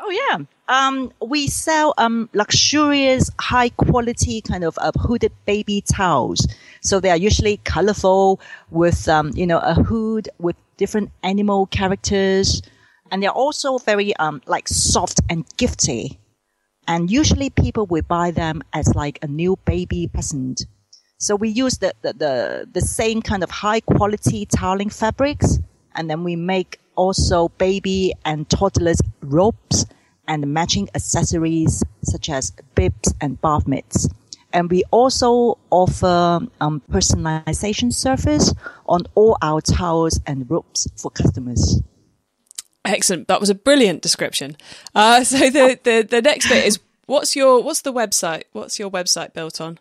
Oh 0.00 0.10
yeah. 0.10 0.38
Um, 0.68 1.12
we 1.20 1.48
sell 1.48 1.92
um 1.98 2.30
luxurious, 2.32 3.30
high 3.38 3.68
quality 3.70 4.40
kind 4.40 4.64
of 4.64 4.78
uh, 4.80 4.92
hooded 4.98 5.32
baby 5.44 5.82
towels. 5.82 6.46
So 6.80 6.98
they 7.00 7.10
are 7.10 7.16
usually 7.16 7.58
colorful 7.64 8.40
with 8.70 9.06
um 9.08 9.32
you 9.34 9.46
know 9.46 9.58
a 9.58 9.74
hood 9.74 10.30
with 10.38 10.56
different 10.78 11.10
animal 11.22 11.66
characters, 11.66 12.62
and 13.10 13.22
they're 13.22 13.30
also 13.30 13.76
very 13.78 14.16
um 14.16 14.40
like 14.46 14.66
soft 14.68 15.20
and 15.28 15.46
gifty. 15.58 16.16
And 16.88 17.10
usually 17.10 17.50
people 17.50 17.86
will 17.86 18.02
buy 18.02 18.30
them 18.30 18.62
as 18.72 18.94
like 18.94 19.18
a 19.22 19.26
new 19.26 19.58
baby 19.64 20.08
present. 20.12 20.66
So 21.18 21.34
we 21.34 21.48
use 21.48 21.78
the, 21.78 21.94
the, 22.02 22.12
the, 22.12 22.68
the 22.72 22.80
same 22.80 23.22
kind 23.22 23.42
of 23.42 23.50
high 23.50 23.80
quality 23.80 24.46
toweling 24.46 24.90
fabrics. 24.90 25.58
And 25.94 26.10
then 26.10 26.24
we 26.24 26.36
make 26.36 26.78
also 26.94 27.48
baby 27.50 28.12
and 28.24 28.48
toddlers 28.48 29.00
robes 29.22 29.86
and 30.28 30.52
matching 30.52 30.88
accessories 30.94 31.82
such 32.02 32.28
as 32.28 32.52
bibs 32.74 33.14
and 33.20 33.40
bath 33.40 33.66
mitts. 33.66 34.08
And 34.52 34.70
we 34.70 34.84
also 34.90 35.58
offer 35.70 36.40
um, 36.60 36.82
personalization 36.90 37.92
service 37.92 38.54
on 38.86 39.02
all 39.14 39.36
our 39.42 39.60
towels 39.60 40.20
and 40.26 40.50
robes 40.50 40.88
for 40.96 41.10
customers. 41.10 41.82
Excellent. 42.86 43.28
That 43.28 43.40
was 43.40 43.50
a 43.50 43.54
brilliant 43.54 44.00
description. 44.00 44.56
Uh, 44.94 45.24
so 45.24 45.50
the, 45.50 45.78
the, 45.82 46.06
the 46.08 46.22
next 46.22 46.48
bit 46.48 46.64
is 46.64 46.78
what's 47.06 47.34
your 47.34 47.62
what's 47.62 47.82
the 47.82 47.92
website? 47.92 48.44
What's 48.52 48.78
your 48.78 48.90
website 48.90 49.32
built 49.32 49.60
on? 49.60 49.78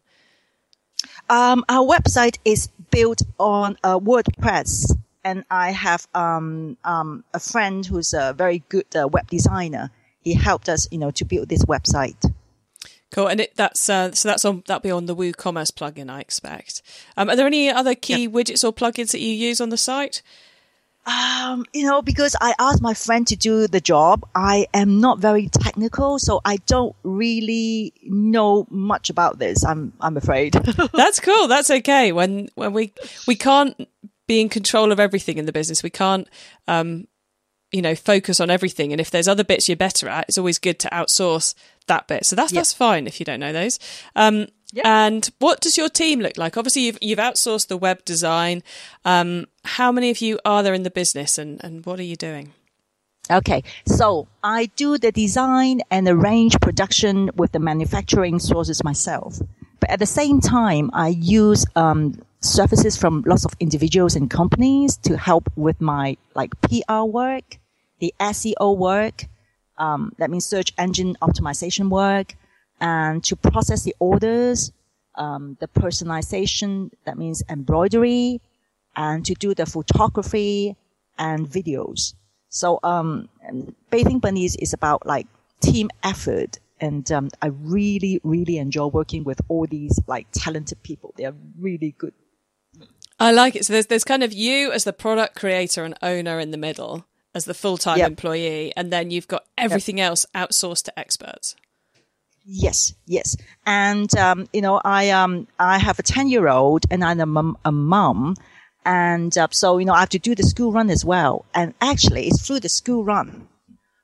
Um, 1.29 1.63
our 1.69 1.85
website 1.85 2.37
is 2.45 2.69
built 2.91 3.21
on 3.39 3.77
uh, 3.83 3.99
WordPress, 3.99 4.91
and 5.23 5.43
I 5.51 5.71
have 5.71 6.07
um, 6.13 6.77
um, 6.83 7.23
a 7.33 7.39
friend 7.39 7.85
who's 7.85 8.13
a 8.13 8.33
very 8.33 8.63
good 8.69 8.87
uh, 8.95 9.07
web 9.07 9.29
designer. 9.29 9.91
He 10.21 10.33
helped 10.33 10.69
us, 10.69 10.87
you 10.91 10.97
know, 10.97 11.11
to 11.11 11.25
build 11.25 11.49
this 11.49 11.65
website. 11.65 12.33
Cool, 13.11 13.27
and 13.27 13.39
it, 13.39 13.55
that's 13.55 13.87
uh, 13.87 14.11
so 14.13 14.29
that's 14.29 14.43
on 14.45 14.63
that'll 14.65 14.81
be 14.81 14.91
on 14.91 15.05
the 15.05 15.15
WooCommerce 15.15 15.71
plugin, 15.71 16.09
I 16.09 16.21
expect. 16.21 16.81
Um, 17.15 17.29
are 17.29 17.35
there 17.35 17.45
any 17.47 17.69
other 17.69 17.95
key 17.95 18.27
widgets 18.27 18.63
or 18.63 18.73
plugins 18.73 19.11
that 19.11 19.21
you 19.21 19.29
use 19.29 19.61
on 19.61 19.69
the 19.69 19.77
site? 19.77 20.21
Um, 21.05 21.65
you 21.71 21.85
know, 21.85 22.01
because 22.01 22.35
I 22.41 22.55
asked 22.57 22.81
my 22.81 22.95
friend 22.95 23.27
to 23.27 23.35
do 23.35 23.67
the 23.67 23.79
job, 23.79 24.27
I 24.33 24.67
am 24.73 24.99
not 24.99 25.19
very 25.19 25.49
technical, 25.49 26.17
so 26.17 26.41
I 26.43 26.57
don't 26.65 26.95
really 27.03 27.93
know 28.03 28.65
much 28.71 29.11
about 29.11 29.37
this. 29.37 29.63
I'm, 29.63 29.93
I'm 30.01 30.17
afraid. 30.17 30.53
That's 30.93 31.19
cool. 31.19 31.47
That's 31.47 31.69
okay. 31.69 32.11
When, 32.11 32.49
when 32.55 32.73
we, 32.73 32.91
we 33.27 33.35
can't 33.35 33.87
be 34.27 34.41
in 34.41 34.49
control 34.49 34.91
of 34.91 34.99
everything 34.99 35.37
in 35.37 35.45
the 35.45 35.51
business. 35.51 35.83
We 35.83 35.89
can't, 35.89 36.27
um, 36.67 37.07
you 37.71 37.81
know, 37.81 37.95
focus 37.95 38.39
on 38.39 38.49
everything. 38.49 38.91
And 38.91 39.01
if 39.01 39.11
there's 39.11 39.27
other 39.27 39.43
bits 39.43 39.67
you're 39.67 39.75
better 39.75 40.07
at, 40.07 40.25
it's 40.27 40.37
always 40.37 40.59
good 40.59 40.79
to 40.79 40.89
outsource 40.89 41.53
that 41.87 42.07
bit. 42.07 42.25
So 42.25 42.35
that's, 42.35 42.51
yep. 42.51 42.61
that's 42.61 42.73
fine 42.73 43.07
if 43.07 43.19
you 43.19 43.25
don't 43.25 43.39
know 43.39 43.53
those. 43.53 43.79
Um, 44.15 44.47
and 44.83 45.29
what 45.39 45.61
does 45.61 45.77
your 45.77 45.89
team 45.89 46.19
look 46.19 46.37
like? 46.37 46.57
Obviously, 46.57 46.83
you've, 46.83 46.97
you've 47.01 47.19
outsourced 47.19 47.67
the 47.67 47.77
web 47.77 48.03
design. 48.05 48.63
Um, 49.03 49.45
how 49.63 49.91
many 49.91 50.09
of 50.09 50.19
you 50.19 50.39
are 50.45 50.63
there 50.63 50.73
in 50.73 50.83
the 50.83 50.91
business 50.91 51.37
and, 51.37 51.63
and 51.63 51.85
what 51.85 51.99
are 51.99 52.03
you 52.03 52.15
doing? 52.15 52.53
Okay, 53.31 53.63
so 53.87 54.27
I 54.43 54.67
do 54.75 54.99
the 54.99 55.11
design 55.11 55.81
and 55.89 56.07
arrange 56.07 56.59
production 56.59 57.31
with 57.35 57.53
the 57.53 57.59
manufacturing 57.59 58.37
sources 58.37 58.83
myself. 58.83 59.39
But 59.79 59.89
at 59.89 59.99
the 59.99 60.05
same 60.05 60.41
time, 60.41 60.91
I 60.93 61.09
use 61.09 61.65
um, 61.75 62.21
services 62.41 62.95
from 62.95 63.23
lots 63.25 63.43
of 63.43 63.53
individuals 63.59 64.15
and 64.15 64.29
companies 64.29 64.97
to 64.97 65.17
help 65.17 65.49
with 65.55 65.81
my 65.81 66.17
like 66.35 66.51
PR 66.61 67.03
work, 67.03 67.57
the 67.99 68.13
SEO 68.19 68.77
work, 68.77 69.25
um, 69.77 70.13
that 70.19 70.29
means 70.29 70.45
search 70.45 70.71
engine 70.77 71.17
optimization 71.21 71.89
work, 71.89 72.35
and 72.79 73.23
to 73.23 73.35
process 73.35 73.83
the 73.83 73.95
orders, 73.99 74.71
um, 75.15 75.57
the 75.59 75.67
personalization, 75.67 76.91
that 77.05 77.17
means 77.17 77.43
embroidery, 77.49 78.41
and 78.95 79.25
to 79.25 79.33
do 79.33 79.53
the 79.53 79.65
photography 79.65 80.75
and 81.17 81.47
videos. 81.47 82.13
So, 82.49 82.79
um, 82.83 83.29
Bathing 83.89 84.19
Bunnies 84.19 84.55
is 84.57 84.73
about 84.73 85.05
like 85.05 85.27
team 85.61 85.89
effort. 86.03 86.59
And, 86.81 87.09
um, 87.11 87.29
I 87.41 87.47
really, 87.47 88.19
really 88.23 88.57
enjoy 88.57 88.87
working 88.87 89.23
with 89.23 89.41
all 89.47 89.65
these 89.65 89.99
like 90.07 90.27
talented 90.31 90.83
people. 90.83 91.13
They 91.17 91.25
are 91.25 91.35
really 91.57 91.95
good. 91.97 92.13
I 93.17 93.31
like 93.31 93.55
it. 93.55 93.65
So 93.65 93.73
there's, 93.73 93.87
there's 93.87 94.03
kind 94.03 94.23
of 94.23 94.33
you 94.33 94.73
as 94.73 94.83
the 94.83 94.91
product 94.91 95.35
creator 95.35 95.85
and 95.85 95.95
owner 96.01 96.39
in 96.39 96.51
the 96.51 96.57
middle 96.57 97.05
as 97.33 97.45
the 97.45 97.53
full-time 97.53 97.97
yep. 97.97 98.09
employee. 98.09 98.73
And 98.75 98.91
then 98.91 99.09
you've 99.09 99.27
got 99.27 99.45
everything 99.57 99.99
yep. 99.99 100.09
else 100.09 100.25
outsourced 100.35 100.83
to 100.83 100.99
experts. 100.99 101.55
Yes, 102.47 102.93
yes, 103.07 103.35
and 103.65 104.15
um, 104.17 104.47
you 104.53 104.61
know, 104.61 104.79
I 104.85 105.09
um, 105.09 105.47
I 105.57 105.79
have 105.79 105.97
a 105.97 106.03
ten 106.03 106.27
year 106.27 106.47
old, 106.47 106.85
and 106.91 107.03
I'm 107.03 107.19
a 107.65 107.71
mom, 107.71 108.35
and 108.85 109.35
uh, 109.35 109.47
so 109.49 109.79
you 109.79 109.85
know, 109.85 109.93
I 109.93 110.01
have 110.01 110.09
to 110.09 110.19
do 110.19 110.35
the 110.35 110.43
school 110.43 110.71
run 110.71 110.91
as 110.91 111.03
well. 111.03 111.45
And 111.55 111.73
actually, 111.81 112.27
it's 112.27 112.45
through 112.45 112.59
the 112.59 112.69
school 112.69 113.03
run 113.03 113.47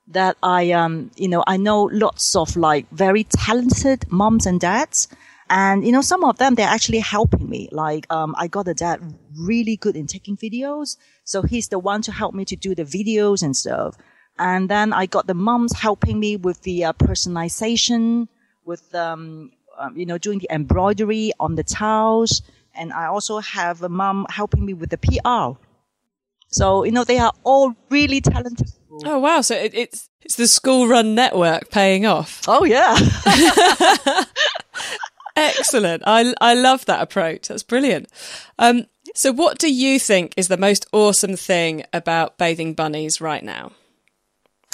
that 0.08 0.38
I 0.42 0.72
um, 0.72 1.12
you 1.18 1.28
know, 1.28 1.44
I 1.46 1.58
know 1.58 1.84
lots 1.84 2.36
of 2.36 2.58
like 2.58 2.90
very 2.92 3.26
talented 3.26 4.12
moms 4.12 4.48
and 4.48 4.60
dads, 4.60 5.08
and 5.48 5.86
you 5.86 5.92
know, 5.92 6.02
some 6.02 6.24
of 6.24 6.40
them 6.40 6.56
they're 6.56 6.68
actually 6.68 7.00
helping 7.00 7.48
me. 7.48 7.70
Like 7.72 8.12
um, 8.12 8.34
I 8.40 8.48
got 8.48 8.68
a 8.68 8.74
dad 8.74 9.02
really 9.38 9.78
good 9.78 9.96
in 9.96 10.08
taking 10.08 10.36
videos, 10.36 10.98
so 11.26 11.44
he's 11.44 11.68
the 11.68 11.78
one 11.78 12.02
to 12.04 12.12
help 12.12 12.34
me 12.34 12.46
to 12.46 12.56
do 12.56 12.74
the 12.74 12.86
videos 12.86 13.44
and 13.44 13.56
stuff. 13.56 13.98
And 14.42 14.70
then 14.70 14.92
I 14.92 15.06
got 15.06 15.28
the 15.28 15.36
moms 15.36 15.72
helping 15.72 16.20
me 16.20 16.36
with 16.36 16.64
the 16.64 16.86
uh, 16.86 16.94
personalization, 16.94 18.28
with, 18.66 18.94
um, 18.96 19.52
um, 19.78 19.96
you 19.96 20.08
know, 20.08 20.18
doing 20.18 20.40
the 20.40 20.48
embroidery 20.50 21.32
on 21.40 21.54
the 21.54 21.64
towels. 21.64 22.42
And 22.74 22.92
I 22.92 23.06
also 23.06 23.38
have 23.38 23.84
a 23.84 23.90
mom 23.90 24.26
helping 24.32 24.66
me 24.66 24.74
with 24.74 24.90
the 24.90 24.98
PR. 24.98 25.62
So, 26.48 26.84
you 26.84 26.92
know, 26.92 27.04
they 27.04 27.20
are 27.20 27.32
all 27.44 27.76
really 27.92 28.20
talented. 28.20 28.72
Oh, 29.06 29.20
wow. 29.20 29.42
So 29.42 29.54
it, 29.54 29.76
it's, 29.76 30.10
it's 30.24 30.38
the 30.38 30.48
school 30.48 30.88
run 30.88 31.14
network 31.14 31.70
paying 31.70 32.08
off. 32.08 32.42
Oh, 32.48 32.64
yeah. 32.66 32.98
Excellent. 35.36 36.02
I, 36.08 36.34
I 36.42 36.56
love 36.56 36.86
that 36.86 37.04
approach. 37.04 37.50
That's 37.50 37.62
brilliant. 37.62 38.08
Um, 38.58 38.88
so 39.14 39.32
what 39.32 39.60
do 39.60 39.72
you 39.72 40.00
think 40.00 40.34
is 40.36 40.48
the 40.48 40.58
most 40.58 40.88
awesome 40.92 41.36
thing 41.36 41.84
about 41.94 42.40
bathing 42.40 42.74
bunnies 42.74 43.22
right 43.22 43.44
now? 43.44 43.74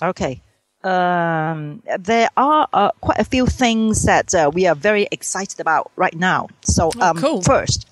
Okay. 0.02 0.42
Um, 0.84 1.82
there 2.00 2.30
are 2.38 2.68
uh, 2.72 2.92
quite 3.02 3.20
a 3.20 3.24
few 3.24 3.46
things 3.46 4.04
that 4.04 4.34
uh, 4.34 4.52
we 4.54 4.68
are 4.68 4.76
very 4.76 5.08
excited 5.12 5.60
about 5.60 5.92
right 5.96 6.16
now. 6.16 6.48
So, 6.64 6.92
oh, 6.96 7.02
um, 7.02 7.18
oh, 7.18 7.22
cool. 7.22 7.42
first, 7.42 7.88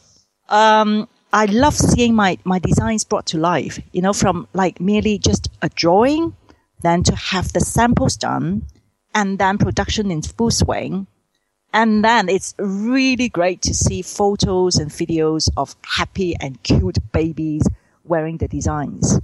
um, 0.50 1.07
I 1.33 1.45
love 1.45 1.75
seeing 1.75 2.15
my, 2.15 2.38
my 2.43 2.59
designs 2.59 3.03
brought 3.03 3.25
to 3.27 3.38
life, 3.38 3.79
you 3.91 4.01
know, 4.01 4.13
from 4.13 4.47
like 4.53 4.79
merely 4.79 5.17
just 5.17 5.50
a 5.62 5.69
drawing, 5.69 6.35
then 6.81 7.03
to 7.03 7.15
have 7.15 7.51
the 7.51 7.59
samples 7.59 8.15
done, 8.15 8.65
and 9.13 9.39
then 9.39 9.57
production 9.57 10.12
in 10.12 10.21
full 10.21 10.51
swing. 10.51 11.07
And 11.74 12.05
then 12.05 12.29
it's 12.29 12.53
really 12.57 13.27
great 13.27 13.62
to 13.63 13.74
see 13.74 14.01
photos 14.01 14.77
and 14.77 14.89
videos 14.89 15.50
of 15.57 15.75
happy 15.83 16.35
and 16.39 16.62
cute 16.63 17.00
babies 17.12 17.67
wearing 18.05 18.38
the 18.38 18.47
designs 18.47 19.19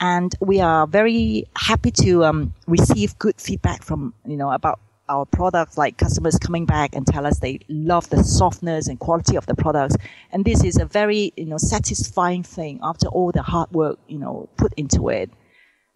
and 0.00 0.34
we 0.40 0.60
are 0.60 0.86
very 0.86 1.44
happy 1.56 1.90
to 1.90 2.24
um, 2.24 2.54
receive 2.66 3.18
good 3.18 3.38
feedback 3.40 3.82
from 3.82 4.14
you 4.26 4.36
know 4.36 4.50
about 4.50 4.80
our 5.10 5.26
products 5.26 5.76
like 5.76 5.98
customers 5.98 6.38
coming 6.38 6.64
back 6.64 6.94
and 6.94 7.04
tell 7.06 7.26
us 7.26 7.40
they 7.40 7.58
love 7.68 8.08
the 8.10 8.22
softness 8.22 8.86
and 8.86 9.00
quality 9.00 9.36
of 9.36 9.44
the 9.46 9.56
products. 9.56 9.96
And 10.30 10.44
this 10.44 10.62
is 10.62 10.78
a 10.78 10.86
very 10.86 11.32
you 11.36 11.46
know 11.46 11.58
satisfying 11.58 12.42
thing 12.42 12.80
after 12.82 13.08
all 13.08 13.32
the 13.32 13.42
hard 13.42 13.70
work 13.72 13.98
you 14.08 14.18
know 14.18 14.48
put 14.56 14.72
into 14.76 15.08
it. 15.10 15.30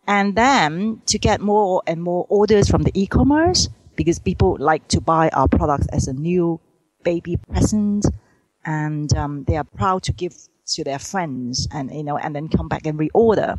And 0.07 0.35
then 0.37 1.01
to 1.07 1.19
get 1.19 1.41
more 1.41 1.83
and 1.87 2.03
more 2.03 2.27
orders 2.29 2.69
from 2.69 2.83
the 2.83 2.93
e-commerce 2.95 3.71
because 3.97 4.19
people 4.19 4.57
like 4.61 4.87
to 4.89 5.01
buy 5.01 5.31
our 5.31 5.49
products 5.49 5.87
as 5.93 6.09
a 6.09 6.13
new 6.13 6.61
baby 7.05 7.39
present 7.51 8.05
and 8.67 9.15
um, 9.17 9.45
they 9.45 9.57
are 9.57 9.65
proud 9.65 10.03
to 10.03 10.13
give 10.13 10.35
to 10.67 10.85
their 10.85 10.99
friends 10.99 11.69
and 11.73 11.91
you 11.95 12.03
know 12.03 12.19
and 12.19 12.35
then 12.35 12.49
come 12.49 12.69
back 12.69 12.85
and 12.87 12.99
reorder 12.99 13.59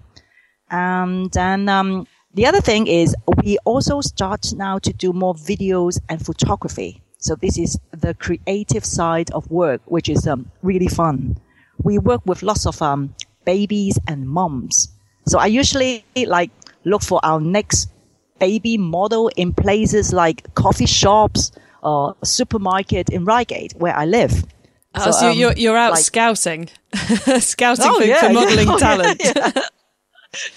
and 0.69 1.31
then 1.31 1.69
um, 1.69 2.07
the 2.33 2.45
other 2.45 2.61
thing 2.61 2.87
is 2.87 3.15
we 3.43 3.57
also 3.65 4.01
start 4.01 4.53
now 4.53 4.77
to 4.79 4.91
do 4.91 5.13
more 5.13 5.33
videos 5.33 5.99
and 6.09 6.23
photography. 6.25 7.01
So 7.17 7.35
this 7.35 7.57
is 7.57 7.79
the 7.91 8.13
creative 8.13 8.85
side 8.85 9.31
of 9.31 9.49
work, 9.49 9.81
which 9.85 10.09
is 10.09 10.27
um, 10.27 10.51
really 10.61 10.87
fun. 10.87 11.37
We 11.81 11.97
work 11.97 12.21
with 12.25 12.43
lots 12.43 12.65
of 12.67 12.81
um, 12.81 13.15
babies 13.45 13.97
and 14.07 14.27
moms. 14.27 14.89
So 15.27 15.39
I 15.39 15.47
usually 15.47 16.05
like 16.15 16.51
look 16.83 17.01
for 17.01 17.19
our 17.23 17.39
next 17.39 17.89
baby 18.39 18.77
model 18.77 19.29
in 19.35 19.53
places 19.53 20.13
like 20.13 20.53
coffee 20.55 20.85
shops 20.85 21.51
or 21.81 22.15
supermarket 22.23 23.09
in 23.09 23.25
Reigate, 23.25 23.73
where 23.77 23.95
I 23.95 24.05
live. 24.05 24.43
Oh, 24.95 25.05
so, 25.05 25.11
so 25.11 25.29
um, 25.29 25.37
you're, 25.37 25.53
you're 25.53 25.77
out 25.77 25.91
like, 25.91 26.03
scouting, 26.03 26.69
scouting 27.39 27.85
oh, 27.87 27.99
for, 27.99 28.05
yeah, 28.05 28.21
for 28.27 28.33
modeling 28.33 28.67
yeah. 28.67 28.77
talent. 28.77 29.21
yeah, 29.23 29.51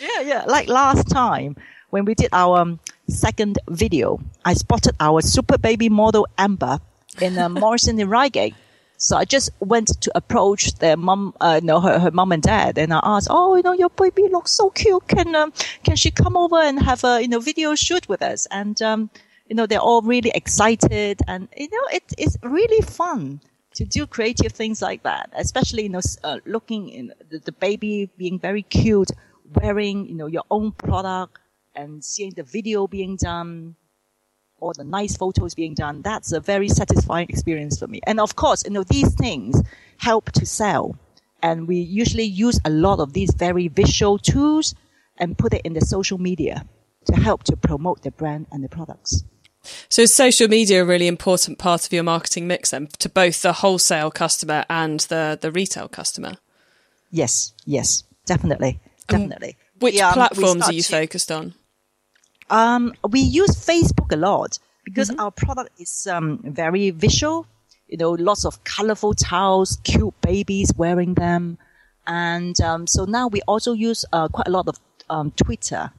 yeah, 0.01 0.21
yeah. 0.21 0.45
Like 0.47 0.69
last 0.69 1.09
time 1.09 1.57
when 1.91 2.05
we 2.05 2.15
did 2.15 2.31
our 2.33 2.59
um, 2.59 2.81
second 3.09 3.59
video, 3.69 4.21
I 4.45 4.55
spotted 4.55 4.95
our 5.01 5.21
super 5.23 5.59
baby 5.59 5.89
model 5.89 6.27
Amber 6.37 6.81
in 7.21 7.39
uh, 7.39 7.49
Morrison 7.63 7.99
in 8.01 8.09
Reigate. 8.09 8.55
So 9.01 9.17
I 9.17 9.25
just 9.25 9.51
went 9.61 10.01
to 10.03 10.11
approach 10.17 10.75
their 10.75 10.97
mom, 10.97 11.33
uh, 11.41 11.61
no, 11.63 11.81
her, 11.81 12.01
her 12.01 12.11
mom 12.11 12.33
and 12.33 12.43
dad, 12.43 12.79
and 12.79 12.93
I 12.93 13.01
asked, 13.05 13.29
"Oh, 13.31 13.55
you 13.55 13.63
know, 13.63 13.73
your 13.73 13.91
baby 13.91 14.27
looks 14.29 14.51
so 14.51 14.71
cute. 14.71 15.07
Can 15.07 15.37
um, 15.37 15.53
can 15.85 15.95
she 15.95 16.11
come 16.11 16.37
over 16.37 16.57
and 16.57 16.83
have 16.83 17.05
a 17.05 17.23
you 17.23 17.29
know 17.29 17.39
video 17.39 17.77
shoot 17.77 18.09
with 18.09 18.23
us?" 18.23 18.47
And 18.51 18.81
um, 18.83 19.11
you 19.49 19.55
know, 19.55 19.67
they're 19.67 19.79
all 19.79 20.03
really 20.03 20.33
excited, 20.35 21.21
and 21.29 21.49
you 21.57 21.69
know, 21.71 21.87
it, 21.93 22.03
it's 22.19 22.37
really 22.43 22.83
fun 22.83 23.41
to 23.75 23.85
do 23.85 24.07
creative 24.07 24.51
things 24.51 24.83
like 24.83 25.05
that, 25.05 25.31
especially 25.37 25.85
you 25.85 25.89
know, 25.89 26.01
uh, 26.25 26.39
looking 26.45 26.89
in 26.89 27.13
the, 27.31 27.39
the 27.39 27.53
baby 27.53 28.11
being 28.17 28.39
very 28.39 28.63
cute, 28.63 29.11
wearing 29.55 30.07
you 30.07 30.15
know 30.15 30.27
your 30.27 30.45
own 30.51 30.73
product, 30.73 31.39
and 31.75 32.05
seeing 32.05 32.33
the 32.33 32.43
video 32.43 32.87
being 32.87 33.17
done 33.17 33.77
or 34.61 34.73
the 34.75 34.85
nice 34.85 35.17
photos 35.17 35.55
being 35.55 35.75
done, 35.75 36.03
that's 36.03 36.33
a 36.33 36.41
very 36.41 36.69
satisfying 36.69 37.29
experience 37.29 37.79
for 37.79 37.87
me. 37.87 38.01
And 38.07 38.19
of 38.19 38.35
course, 38.35 38.65
you 38.65 38.71
know, 38.71 38.83
these 38.83 39.15
things 39.15 39.63
help 39.99 40.33
to 40.33 40.45
sell. 40.45 40.97
And 41.43 41.69
we 41.69 41.77
usually 41.77 42.25
use 42.25 42.61
a 42.65 42.71
lot 42.71 42.99
of 42.99 43.13
these 43.13 43.33
very 43.33 43.69
visual 43.69 44.19
tools 44.19 44.75
and 45.17 45.39
put 45.39 45.55
it 45.55 45.63
in 45.65 45.75
the 45.75 45.81
social 45.81 46.19
media 46.19 46.65
to 47.05 47.15
help 47.15 47.45
to 47.45 47.57
promote 47.57 48.03
the 48.03 48.11
brand 48.11 48.47
and 48.51 48.65
the 48.65 48.69
products. 48.69 49.23
So 49.89 50.03
is 50.03 50.15
social 50.15 50.49
media 50.49 50.83
a 50.83 50.87
really 50.87 51.07
important 51.07 51.59
part 51.59 51.87
of 51.87 51.93
your 51.93 52.03
marketing 52.03 52.47
mix 52.49 52.71
then 52.71 52.89
to 52.99 53.09
both 53.09 53.43
the 53.43 53.53
wholesale 53.53 54.11
customer 54.11 54.65
and 54.69 55.01
the, 55.01 55.39
the 55.41 55.53
retail 55.53 55.89
customer? 55.89 56.39
Yes, 57.11 57.53
yes, 57.65 58.03
definitely. 58.27 58.81
Definitely. 59.09 59.57
which 59.81 59.99
um, 60.01 60.13
platforms 60.13 60.63
are 60.63 60.73
you 60.73 60.83
to, 60.83 60.93
focused 60.93 61.33
on? 61.33 61.55
Um, 62.51 62.95
we 63.09 63.21
use 63.21 63.51
Facebook 63.51 64.13
a 64.13 64.17
lot 64.17 64.59
because 64.85 65.11
mm-hmm. 65.11 65.21
our 65.21 65.31
product 65.31 65.71
is 65.81 66.07
um, 66.07 66.41
very 66.45 66.91
visual. 66.91 67.47
You 67.89 67.99
know, 67.99 68.11
lots 68.13 68.45
of 68.45 68.63
colorful 68.65 69.15
towels, 69.15 69.79
cute 69.83 70.15
babies 70.21 70.73
wearing 70.77 71.15
them, 71.15 71.59
and 72.07 72.59
um, 72.61 72.87
so 72.87 73.05
now 73.07 73.29
we 73.29 73.41
also 73.43 73.73
use 73.73 74.05
uh, 74.13 74.29
quite 74.29 74.47
a 74.47 74.51
lot 74.51 74.69
of 74.69 74.79
um, 75.09 75.31
Twitter, 75.33 75.91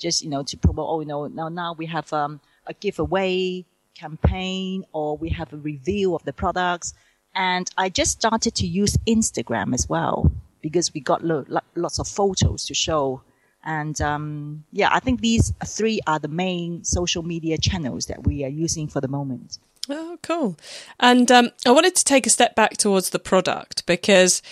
just 0.00 0.22
you 0.22 0.30
know 0.30 0.42
to 0.42 0.56
promote. 0.56 0.86
Oh, 0.88 1.00
you 1.00 1.06
know, 1.06 1.28
now 1.28 1.48
now 1.48 1.74
we 1.78 1.86
have 1.86 2.12
um, 2.12 2.40
a 2.66 2.74
giveaway 2.74 3.64
campaign, 3.94 4.84
or 4.92 5.16
we 5.16 5.28
have 5.30 5.52
a 5.52 5.56
review 5.56 6.16
of 6.16 6.24
the 6.24 6.32
products, 6.32 6.92
and 7.36 7.70
I 7.78 7.88
just 7.88 8.10
started 8.12 8.56
to 8.56 8.66
use 8.66 8.96
Instagram 9.06 9.74
as 9.74 9.88
well 9.88 10.32
because 10.60 10.92
we 10.92 11.00
got 11.00 11.24
lo- 11.24 11.44
lots 11.74 11.98
of 11.98 12.08
photos 12.08 12.64
to 12.66 12.74
show 12.74 13.22
and 13.64 14.00
um, 14.00 14.64
yeah, 14.72 14.88
I 14.92 15.00
think 15.00 15.20
these 15.20 15.52
three 15.66 16.00
are 16.06 16.18
the 16.18 16.28
main 16.28 16.84
social 16.84 17.22
media 17.22 17.58
channels 17.58 18.06
that 18.06 18.26
we 18.26 18.44
are 18.44 18.48
using 18.48 18.88
for 18.88 19.00
the 19.00 19.08
moment. 19.08 19.58
Oh, 19.90 20.18
cool. 20.22 20.56
And 21.00 21.30
um, 21.30 21.50
I 21.66 21.70
wanted 21.70 21.96
to 21.96 22.04
take 22.04 22.26
a 22.26 22.30
step 22.30 22.54
back 22.54 22.76
towards 22.76 23.10
the 23.10 23.18
product 23.18 23.86
because 23.86 24.42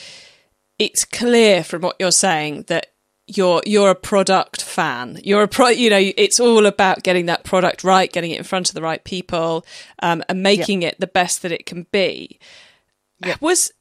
it's 0.78 1.04
clear 1.04 1.62
from 1.62 1.82
what 1.82 1.96
you're 1.98 2.10
saying 2.10 2.64
that 2.68 2.92
you're 3.26 3.62
you're 3.66 3.90
a 3.90 3.94
product 3.94 4.62
fan. 4.62 5.18
You're 5.24 5.42
a 5.42 5.48
pro. 5.48 5.68
You 5.68 5.90
know, 5.90 6.12
it's 6.16 6.38
all 6.38 6.66
about 6.66 7.02
getting 7.02 7.26
that 7.26 7.44
product 7.44 7.84
right, 7.84 8.12
getting 8.12 8.30
it 8.30 8.38
in 8.38 8.44
front 8.44 8.68
of 8.68 8.74
the 8.74 8.82
right 8.82 9.02
people, 9.02 9.64
um, 10.00 10.22
and 10.28 10.42
making 10.42 10.82
yep. 10.82 10.92
it 10.92 11.00
the 11.00 11.06
best 11.06 11.42
that 11.42 11.52
it 11.52 11.66
can 11.66 11.86
be. 11.90 12.38
Yep. 13.24 13.40
Was 13.40 13.72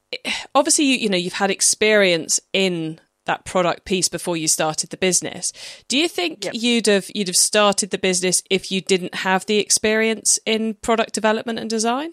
obviously 0.53 0.85
you, 0.85 0.97
you 0.97 1.09
know 1.09 1.17
you've 1.17 1.33
had 1.33 1.51
experience 1.51 2.39
in 2.53 2.99
that 3.25 3.43
product 3.43 3.85
piece 3.85 4.07
before 4.07 4.37
you 4.37 4.47
started 4.47 4.89
the 4.91 4.97
business. 4.97 5.51
Do 5.87 5.97
you 5.97 6.07
think 6.07 6.45
yep. 6.45 6.53
you'd 6.55 6.85
have 6.87 7.09
you'd 7.13 7.27
have 7.27 7.35
started 7.35 7.89
the 7.89 7.97
business 7.97 8.43
if 8.49 8.71
you 8.71 8.81
didn't 8.81 9.15
have 9.15 9.45
the 9.45 9.57
experience 9.57 10.39
in 10.45 10.75
product 10.75 11.13
development 11.13 11.59
and 11.59 11.69
design? 11.69 12.11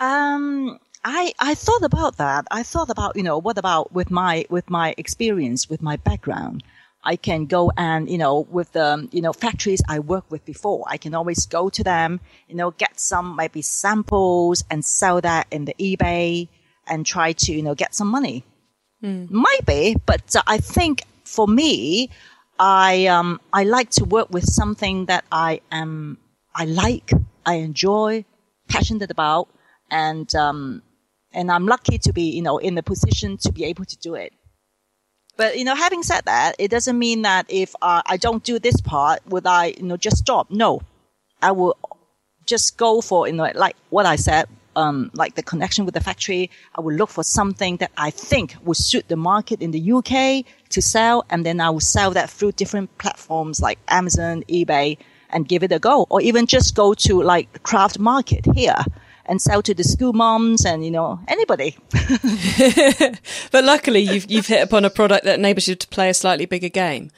Um 0.00 0.78
I, 1.08 1.32
I 1.38 1.54
thought 1.54 1.84
about 1.84 2.16
that. 2.16 2.48
I 2.50 2.64
thought 2.64 2.90
about, 2.90 3.14
you 3.14 3.22
know, 3.22 3.38
what 3.38 3.58
about 3.58 3.92
with 3.92 4.10
my 4.10 4.44
with 4.50 4.68
my 4.68 4.92
experience, 4.98 5.70
with 5.70 5.80
my 5.80 5.96
background? 5.96 6.64
I 7.04 7.14
can 7.14 7.46
go 7.46 7.70
and, 7.76 8.10
you 8.10 8.18
know, 8.18 8.40
with 8.50 8.72
the, 8.72 9.08
you 9.12 9.22
know, 9.22 9.32
factories 9.32 9.80
I 9.88 10.00
worked 10.00 10.32
with 10.32 10.44
before, 10.44 10.84
I 10.88 10.96
can 10.96 11.14
always 11.14 11.46
go 11.46 11.68
to 11.68 11.84
them, 11.84 12.18
you 12.48 12.56
know, 12.56 12.72
get 12.72 12.98
some 12.98 13.36
maybe 13.36 13.62
samples 13.62 14.64
and 14.68 14.84
sell 14.84 15.20
that 15.20 15.46
in 15.52 15.66
the 15.66 15.74
eBay 15.78 16.48
and 16.86 17.04
try 17.04 17.32
to, 17.32 17.52
you 17.52 17.62
know, 17.62 17.74
get 17.74 17.94
some 17.94 18.08
money. 18.08 18.44
Mm. 19.02 19.30
Might 19.30 19.66
be, 19.66 19.96
but 20.06 20.34
uh, 20.34 20.42
I 20.46 20.58
think 20.58 21.04
for 21.24 21.46
me, 21.46 22.10
I 22.58 23.06
um, 23.06 23.40
I 23.52 23.64
like 23.64 23.90
to 23.90 24.04
work 24.04 24.30
with 24.30 24.44
something 24.44 25.06
that 25.06 25.24
I 25.30 25.60
am 25.70 26.18
I 26.54 26.64
like, 26.64 27.12
I 27.44 27.54
enjoy, 27.56 28.24
passionate 28.68 29.10
about, 29.10 29.48
and 29.90 30.32
um, 30.34 30.82
and 31.32 31.52
I'm 31.52 31.66
lucky 31.66 31.98
to 31.98 32.12
be 32.12 32.30
you 32.30 32.42
know 32.42 32.58
in 32.58 32.74
the 32.74 32.82
position 32.82 33.36
to 33.38 33.52
be 33.52 33.64
able 33.64 33.84
to 33.84 33.96
do 33.98 34.14
it. 34.14 34.32
But 35.36 35.58
you 35.58 35.64
know, 35.64 35.74
having 35.74 36.02
said 36.02 36.24
that, 36.24 36.56
it 36.58 36.70
doesn't 36.70 36.98
mean 36.98 37.22
that 37.22 37.44
if 37.50 37.74
uh, 37.82 38.00
I 38.06 38.16
don't 38.16 38.42
do 38.42 38.58
this 38.58 38.80
part, 38.80 39.20
would 39.26 39.46
I 39.46 39.74
you 39.76 39.82
know 39.82 39.98
just 39.98 40.18
stop? 40.18 40.50
No, 40.50 40.80
I 41.42 41.52
will 41.52 41.76
just 42.46 42.78
go 42.78 43.02
for 43.02 43.26
you 43.26 43.34
know 43.34 43.50
like 43.54 43.76
what 43.90 44.06
I 44.06 44.16
said 44.16 44.48
um, 44.76 45.10
like 45.14 45.34
the 45.34 45.42
connection 45.42 45.84
with 45.84 45.94
the 45.94 46.00
factory. 46.00 46.50
I 46.74 46.80
will 46.82 46.94
look 46.94 47.10
for 47.10 47.24
something 47.24 47.78
that 47.78 47.90
I 47.96 48.10
think 48.10 48.54
would 48.62 48.76
suit 48.76 49.08
the 49.08 49.16
market 49.16 49.60
in 49.60 49.72
the 49.72 49.92
UK 49.92 50.44
to 50.70 50.82
sell, 50.82 51.24
and 51.30 51.44
then 51.44 51.60
I 51.60 51.70
will 51.70 51.80
sell 51.80 52.12
that 52.12 52.30
through 52.30 52.52
different 52.52 52.96
platforms 52.98 53.60
like 53.60 53.78
Amazon, 53.88 54.44
eBay, 54.48 54.98
and 55.30 55.48
give 55.48 55.62
it 55.62 55.72
a 55.72 55.78
go, 55.78 56.06
or 56.10 56.20
even 56.20 56.46
just 56.46 56.74
go 56.74 56.94
to 56.94 57.22
like 57.22 57.62
craft 57.62 57.98
market 57.98 58.44
here 58.54 58.84
and 59.28 59.42
sell 59.42 59.60
to 59.62 59.74
the 59.74 59.82
school 59.82 60.12
moms 60.12 60.64
and 60.64 60.84
you 60.84 60.90
know 60.90 61.18
anybody. 61.26 61.76
but 63.50 63.64
luckily, 63.64 64.00
you've 64.00 64.30
you've 64.30 64.46
hit 64.46 64.62
upon 64.62 64.84
a 64.84 64.90
product 64.90 65.24
that 65.24 65.38
enables 65.38 65.66
you 65.66 65.74
to 65.74 65.88
play 65.88 66.10
a 66.10 66.14
slightly 66.14 66.46
bigger 66.46 66.68
game. 66.68 67.10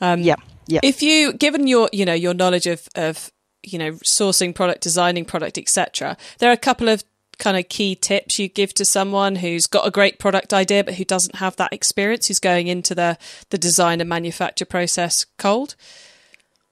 Um, 0.00 0.20
yeah, 0.20 0.36
yeah. 0.66 0.80
If 0.82 1.02
you, 1.02 1.32
given 1.32 1.66
your 1.66 1.90
you 1.92 2.04
know 2.04 2.14
your 2.14 2.34
knowledge 2.34 2.66
of 2.66 2.88
of 2.94 3.30
you 3.62 3.78
know, 3.78 3.92
sourcing 3.92 4.54
product, 4.54 4.82
designing 4.82 5.24
product, 5.24 5.58
etc. 5.58 6.16
There 6.38 6.50
are 6.50 6.54
a 6.54 6.58
couple 6.58 6.88
of 6.88 7.04
kind 7.38 7.56
of 7.56 7.68
key 7.68 7.94
tips 7.96 8.38
you 8.38 8.48
give 8.48 8.72
to 8.74 8.84
someone 8.84 9.36
who's 9.36 9.66
got 9.66 9.86
a 9.86 9.90
great 9.90 10.18
product 10.18 10.52
idea 10.52 10.84
but 10.84 10.94
who 10.94 11.04
doesn't 11.04 11.36
have 11.36 11.56
that 11.56 11.72
experience, 11.72 12.28
who's 12.28 12.38
going 12.38 12.68
into 12.68 12.94
the 12.94 13.18
the 13.50 13.58
design 13.58 14.00
and 14.00 14.08
manufacture 14.08 14.64
process 14.64 15.26
cold. 15.38 15.74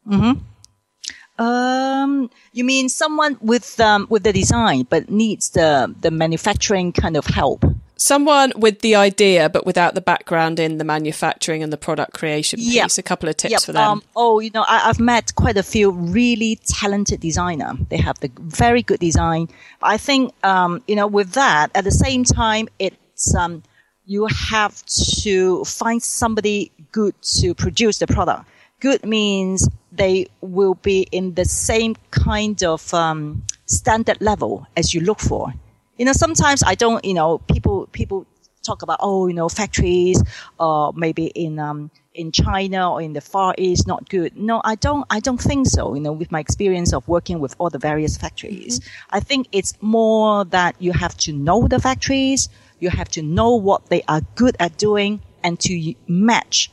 Hmm. 0.06 0.32
Um, 1.38 2.30
you 2.52 2.64
mean 2.64 2.88
someone 2.90 3.38
with 3.40 3.80
um, 3.80 4.06
with 4.10 4.24
the 4.24 4.32
design 4.32 4.86
but 4.88 5.10
needs 5.10 5.50
the 5.50 5.94
the 6.00 6.10
manufacturing 6.10 6.92
kind 6.92 7.16
of 7.16 7.26
help? 7.26 7.64
Someone 8.00 8.50
with 8.56 8.80
the 8.80 8.94
idea 8.94 9.50
but 9.50 9.66
without 9.66 9.94
the 9.94 10.00
background 10.00 10.58
in 10.58 10.78
the 10.78 10.84
manufacturing 10.84 11.62
and 11.62 11.70
the 11.70 11.76
product 11.76 12.14
creation 12.14 12.58
piece 12.58 12.74
yep. 12.74 12.90
a 12.96 13.02
couple 13.02 13.28
of 13.28 13.36
tips 13.36 13.52
yep. 13.52 13.60
for 13.60 13.72
them. 13.72 13.90
Um, 13.90 14.02
oh 14.16 14.40
you 14.40 14.50
know 14.54 14.64
I, 14.66 14.78
have 14.78 14.98
met 14.98 15.34
quite 15.34 15.58
a 15.58 15.62
few 15.62 15.90
really 15.90 16.58
talented 16.64 17.20
designer. 17.20 17.74
They 17.90 17.98
have 17.98 18.18
the 18.20 18.30
very 18.38 18.82
good 18.82 19.00
design. 19.00 19.48
I 19.82 19.98
think 19.98 20.32
um, 20.42 20.82
you 20.88 20.96
know 20.96 21.06
with 21.06 21.32
that 21.32 21.70
at 21.74 21.84
the 21.84 21.90
same 21.90 22.24
time 22.24 22.68
it's 22.78 23.34
um, 23.34 23.62
you 24.06 24.26
have 24.26 24.82
to 25.22 25.62
find 25.64 26.02
somebody 26.02 26.72
good 26.92 27.14
to 27.40 27.54
produce 27.54 27.98
the 27.98 28.06
product. 28.06 28.48
Good 28.80 29.04
means 29.04 29.68
they 29.92 30.26
will 30.40 30.74
be 30.74 31.06
in 31.12 31.34
the 31.34 31.44
same 31.44 31.96
kind 32.10 32.62
of 32.64 32.94
um, 32.94 33.42
standard 33.66 34.22
level 34.22 34.66
as 34.74 34.94
you 34.94 35.02
look 35.02 35.20
for 35.20 35.52
you 36.00 36.06
know, 36.06 36.14
sometimes 36.14 36.62
I 36.62 36.76
don't, 36.76 37.04
you 37.04 37.12
know, 37.12 37.36
people, 37.52 37.86
people 37.92 38.26
talk 38.62 38.80
about, 38.80 39.00
oh, 39.02 39.26
you 39.26 39.34
know, 39.34 39.50
factories, 39.50 40.24
uh, 40.58 40.90
maybe 40.96 41.26
in, 41.26 41.58
um, 41.58 41.90
in 42.14 42.32
China 42.32 42.90
or 42.92 43.02
in 43.02 43.12
the 43.12 43.20
Far 43.20 43.54
East, 43.58 43.86
not 43.86 44.08
good. 44.08 44.34
No, 44.34 44.62
I 44.64 44.76
don't, 44.76 45.04
I 45.10 45.20
don't 45.20 45.36
think 45.36 45.66
so. 45.66 45.92
You 45.94 46.00
know, 46.00 46.12
with 46.12 46.32
my 46.32 46.40
experience 46.40 46.94
of 46.94 47.06
working 47.06 47.38
with 47.38 47.54
all 47.58 47.68
the 47.68 47.78
various 47.78 48.16
factories, 48.16 48.80
mm-hmm. 48.80 49.16
I 49.16 49.20
think 49.20 49.48
it's 49.52 49.74
more 49.82 50.46
that 50.46 50.74
you 50.78 50.92
have 50.92 51.18
to 51.18 51.34
know 51.34 51.68
the 51.68 51.78
factories, 51.78 52.48
you 52.78 52.88
have 52.88 53.10
to 53.10 53.22
know 53.22 53.56
what 53.56 53.90
they 53.90 54.02
are 54.08 54.22
good 54.36 54.56
at 54.58 54.78
doing 54.78 55.20
and 55.44 55.60
to 55.60 55.94
match 56.08 56.70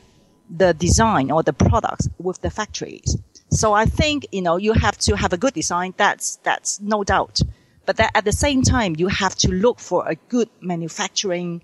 the 0.50 0.74
design 0.74 1.32
or 1.32 1.44
the 1.44 1.52
products 1.52 2.08
with 2.18 2.40
the 2.40 2.50
factories. 2.50 3.18
So 3.52 3.74
I 3.74 3.88
think, 3.88 4.26
you 4.32 4.42
know, 4.42 4.56
you 4.56 4.72
have 4.72 4.98
to 5.00 5.18
have 5.18 5.34
a 5.34 5.38
good 5.38 5.54
design. 5.54 5.96
That's, 5.98 6.38
that's 6.44 6.80
no 6.80 7.04
doubt. 7.04 7.42
But 7.88 7.98
that 7.98 8.12
at 8.14 8.26
the 8.26 8.32
same 8.32 8.62
time, 8.62 8.96
you 8.98 9.08
have 9.08 9.34
to 9.38 9.52
look 9.52 9.80
for 9.80 10.08
a 10.08 10.16
good 10.30 10.50
manufacturing 10.62 11.64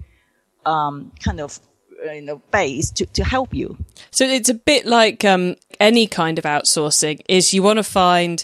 um, 0.65 1.11
kind 1.19 1.39
of 1.39 1.59
uh, 2.03 2.11
you 2.13 2.21
know 2.21 2.41
base 2.49 2.89
to, 2.91 3.05
to 3.07 3.23
help 3.23 3.53
you. 3.53 3.77
So 4.09 4.25
it's 4.25 4.49
a 4.49 4.55
bit 4.55 4.87
like 4.87 5.23
um, 5.23 5.57
any 5.79 6.07
kind 6.07 6.39
of 6.39 6.45
outsourcing. 6.45 7.21
Is 7.27 7.53
you 7.53 7.61
want 7.61 7.77
to 7.77 7.83
find 7.83 8.43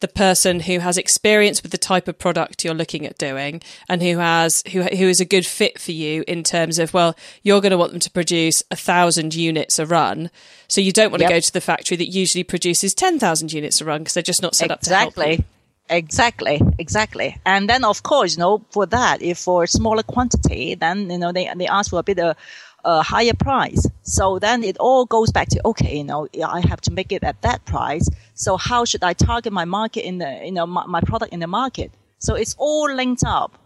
the 0.00 0.08
person 0.08 0.60
who 0.60 0.78
has 0.78 0.96
experience 0.96 1.62
with 1.62 1.70
the 1.72 1.78
type 1.78 2.08
of 2.08 2.18
product 2.18 2.64
you're 2.64 2.72
looking 2.72 3.04
at 3.04 3.18
doing 3.18 3.60
and 3.88 4.02
who 4.02 4.18
has 4.18 4.62
who 4.72 4.82
who 4.82 5.08
is 5.08 5.20
a 5.20 5.24
good 5.24 5.44
fit 5.44 5.78
for 5.78 5.92
you 5.92 6.24
in 6.28 6.44
terms 6.44 6.78
of 6.78 6.94
well 6.94 7.16
you're 7.42 7.60
going 7.60 7.72
to 7.72 7.76
want 7.76 7.90
them 7.90 8.00
to 8.00 8.10
produce 8.10 8.62
a 8.70 8.76
thousand 8.76 9.34
units 9.34 9.76
a 9.78 9.84
run 9.84 10.30
so 10.68 10.80
you 10.80 10.92
don't 10.92 11.10
want 11.10 11.20
yep. 11.20 11.30
to 11.30 11.34
go 11.34 11.40
to 11.40 11.52
the 11.52 11.60
factory 11.60 11.96
that 11.96 12.06
usually 12.06 12.44
produces 12.44 12.94
10,000 12.94 13.52
units 13.52 13.80
a 13.80 13.84
run 13.84 14.02
because 14.02 14.14
they're 14.14 14.22
just 14.22 14.40
not 14.40 14.54
set 14.54 14.70
exactly. 14.70 15.02
up 15.02 15.10
to 15.10 15.24
help 15.24 15.38
you. 15.38 15.44
Exactly, 15.90 16.60
exactly. 16.78 17.36
And 17.46 17.68
then 17.68 17.84
of 17.84 18.02
course, 18.02 18.36
you 18.36 18.40
know, 18.40 18.64
for 18.70 18.86
that, 18.86 19.22
if 19.22 19.38
for 19.38 19.66
smaller 19.66 20.02
quantity, 20.02 20.74
then, 20.74 21.10
you 21.10 21.18
know, 21.18 21.32
they, 21.32 21.50
they 21.56 21.66
ask 21.66 21.90
for 21.90 22.00
a 22.00 22.02
bit 22.02 22.18
of, 22.18 22.36
a 22.84 23.02
higher 23.02 23.34
price. 23.34 23.86
So 24.02 24.38
then 24.38 24.62
it 24.62 24.76
all 24.78 25.04
goes 25.04 25.30
back 25.30 25.48
to, 25.48 25.60
okay, 25.66 25.98
you 25.98 26.04
know, 26.04 26.28
I 26.44 26.60
have 26.60 26.80
to 26.82 26.92
make 26.92 27.12
it 27.12 27.24
at 27.24 27.42
that 27.42 27.64
price. 27.64 28.08
So 28.34 28.56
how 28.56 28.84
should 28.84 29.02
I 29.02 29.14
target 29.14 29.52
my 29.52 29.64
market 29.64 30.06
in 30.06 30.18
the, 30.18 30.40
you 30.44 30.52
know, 30.52 30.66
my, 30.66 30.86
my 30.86 31.00
product 31.00 31.32
in 31.32 31.40
the 31.40 31.46
market? 31.46 31.90
So 32.18 32.34
it's 32.34 32.54
all 32.58 32.92
linked 32.92 33.24
up. 33.24 33.58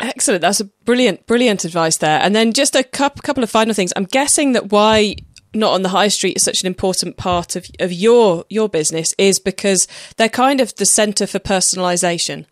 Excellent. 0.00 0.40
That's 0.40 0.60
a 0.60 0.64
brilliant, 0.64 1.26
brilliant 1.26 1.64
advice 1.64 1.98
there. 1.98 2.20
And 2.20 2.34
then 2.34 2.52
just 2.52 2.74
a 2.74 2.82
couple 2.82 3.42
of 3.42 3.50
final 3.50 3.74
things. 3.74 3.92
I'm 3.94 4.04
guessing 4.04 4.52
that 4.52 4.72
why 4.72 5.16
not 5.54 5.72
on 5.72 5.82
the 5.82 5.90
high 5.90 6.08
street 6.08 6.36
is 6.36 6.44
such 6.44 6.62
an 6.62 6.66
important 6.66 7.16
part 7.16 7.56
of, 7.56 7.66
of 7.78 7.92
your, 7.92 8.44
your 8.48 8.68
business 8.68 9.14
is 9.18 9.38
because 9.38 9.86
they're 10.16 10.28
kind 10.28 10.60
of 10.60 10.74
the 10.76 10.86
center 10.86 11.26
for 11.26 11.38
personalization. 11.38 12.46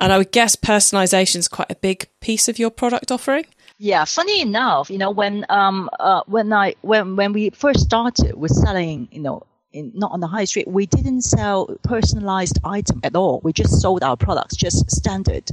And 0.00 0.12
I 0.12 0.18
would 0.18 0.32
guess 0.32 0.56
personalization 0.56 1.36
is 1.36 1.48
quite 1.48 1.70
a 1.70 1.76
big 1.76 2.08
piece 2.20 2.48
of 2.48 2.58
your 2.58 2.70
product 2.70 3.10
offering. 3.10 3.46
Yeah, 3.78 4.04
funny 4.04 4.40
enough, 4.40 4.88
you 4.88 4.98
know, 4.98 5.10
when 5.10 5.44
um 5.48 5.90
uh, 5.98 6.22
when 6.26 6.52
I 6.52 6.74
when 6.82 7.16
when 7.16 7.32
we 7.32 7.50
first 7.50 7.80
started 7.80 8.36
with 8.36 8.52
selling, 8.52 9.08
you 9.10 9.20
know, 9.20 9.42
in, 9.72 9.90
not 9.94 10.12
on 10.12 10.20
the 10.20 10.28
high 10.28 10.44
street, 10.44 10.68
we 10.68 10.86
didn't 10.86 11.22
sell 11.22 11.66
personalized 11.82 12.58
item 12.64 13.00
at 13.02 13.16
all. 13.16 13.40
We 13.42 13.52
just 13.52 13.80
sold 13.82 14.04
our 14.04 14.16
products, 14.16 14.54
just 14.54 14.88
standard, 14.90 15.50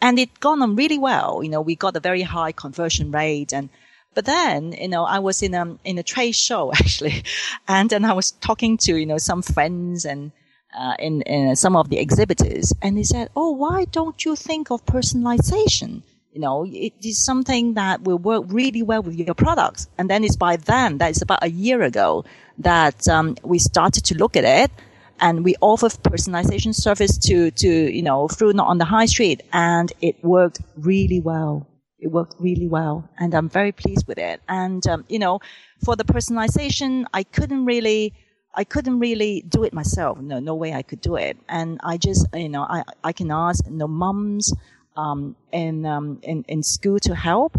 and 0.00 0.18
it 0.18 0.40
gone 0.40 0.60
on 0.60 0.74
really 0.74 0.98
well. 0.98 1.40
You 1.42 1.50
know, 1.50 1.60
we 1.60 1.76
got 1.76 1.96
a 1.96 2.00
very 2.00 2.22
high 2.22 2.50
conversion 2.50 3.12
rate, 3.12 3.52
and 3.52 3.70
but 4.14 4.24
then 4.24 4.72
you 4.72 4.88
know 4.88 5.04
I 5.04 5.18
was 5.18 5.42
in 5.42 5.54
a 5.54 5.78
in 5.84 5.98
a 5.98 6.02
trade 6.02 6.36
show 6.36 6.72
actually, 6.80 7.24
and 7.68 7.90
then 7.90 8.04
I 8.04 8.12
was 8.12 8.30
talking 8.30 8.76
to 8.78 8.96
you 8.96 9.06
know 9.06 9.18
some 9.18 9.42
friends 9.42 10.04
and. 10.04 10.32
Uh, 10.74 10.96
in, 10.98 11.20
in 11.26 11.54
some 11.54 11.76
of 11.76 11.90
the 11.90 11.98
exhibitors, 11.98 12.72
and 12.80 12.96
they 12.96 13.02
said, 13.02 13.28
"Oh, 13.36 13.50
why 13.50 13.84
don't 13.84 14.24
you 14.24 14.34
think 14.34 14.70
of 14.70 14.82
personalization?" 14.86 16.00
you 16.32 16.40
know, 16.40 16.64
it 16.64 16.94
is 17.04 17.22
something 17.22 17.74
that 17.74 18.02
will 18.02 18.18
work 18.18 18.44
really 18.48 18.82
well 18.82 19.02
with 19.02 19.14
your 19.16 19.34
products. 19.34 19.86
And 19.98 20.08
then 20.08 20.24
it's 20.24 20.36
by 20.36 20.56
then, 20.56 20.98
that 20.98 21.10
is 21.10 21.22
about 21.22 21.40
a 21.42 21.50
year 21.50 21.82
ago, 21.82 22.24
that 22.58 23.06
um, 23.06 23.36
we 23.42 23.58
started 23.58 24.04
to 24.06 24.16
look 24.16 24.36
at 24.36 24.44
it 24.44 24.70
and 25.20 25.44
we 25.44 25.54
offer 25.60 25.88
personalization 25.88 26.74
service 26.74 27.18
to, 27.18 27.50
to, 27.50 27.68
you 27.68 28.02
know, 28.02 28.28
through 28.28 28.54
not 28.54 28.68
on 28.68 28.78
the 28.78 28.86
high 28.86 29.06
street 29.06 29.42
and 29.52 29.92
it 30.00 30.22
worked 30.24 30.60
really 30.76 31.20
well. 31.20 31.66
It 32.02 32.10
worked 32.10 32.34
really 32.40 32.66
well 32.66 33.08
and 33.20 33.32
I'm 33.32 33.48
very 33.48 33.72
pleased 33.72 34.06
with 34.08 34.18
it. 34.18 34.42
And, 34.48 34.84
um, 34.92 35.04
you 35.08 35.20
know, 35.24 35.40
for 35.84 35.94
the 35.96 36.04
personalization, 36.04 37.04
I 37.14 37.22
couldn't 37.22 37.64
really, 37.64 38.12
I 38.54 38.64
couldn't 38.64 38.98
really 38.98 39.44
do 39.48 39.62
it 39.62 39.72
myself. 39.72 40.18
No, 40.18 40.40
no 40.40 40.54
way 40.62 40.74
I 40.74 40.82
could 40.82 41.00
do 41.00 41.14
it. 41.14 41.36
And 41.48 41.78
I 41.92 41.96
just, 41.96 42.26
you 42.34 42.48
know, 42.48 42.62
I, 42.62 42.82
I 43.04 43.12
can 43.12 43.30
ask, 43.30 43.64
you 43.66 43.78
know, 43.80 43.86
mums 43.86 44.52
um, 44.96 45.36
in, 45.52 45.86
um, 45.86 46.18
in, 46.22 46.44
in 46.48 46.62
school 46.62 46.98
to 47.08 47.14
help. 47.14 47.52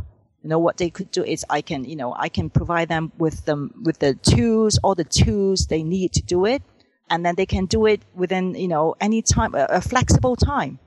You 0.44 0.50
know, 0.50 0.60
what 0.60 0.76
they 0.76 0.90
could 0.90 1.10
do 1.10 1.24
is 1.24 1.46
I 1.50 1.62
can, 1.62 1.86
you 1.86 1.96
know, 1.96 2.14
I 2.14 2.28
can 2.28 2.50
provide 2.50 2.90
them 2.90 3.14
with 3.18 3.46
them, 3.46 3.74
with 3.86 4.00
the 4.00 4.16
tools, 4.16 4.78
all 4.84 4.94
the 4.94 5.06
tools 5.06 5.68
they 5.68 5.84
need 5.84 6.12
to 6.14 6.22
do 6.22 6.46
it. 6.46 6.62
And 7.10 7.26
then 7.26 7.36
they 7.36 7.46
can 7.46 7.66
do 7.66 7.86
it 7.86 8.02
within, 8.14 8.56
you 8.56 8.68
know, 8.68 8.96
any 9.00 9.22
time, 9.22 9.56
a, 9.56 9.68
a 9.70 9.82
flexible 9.82 10.36
time. 10.36 10.80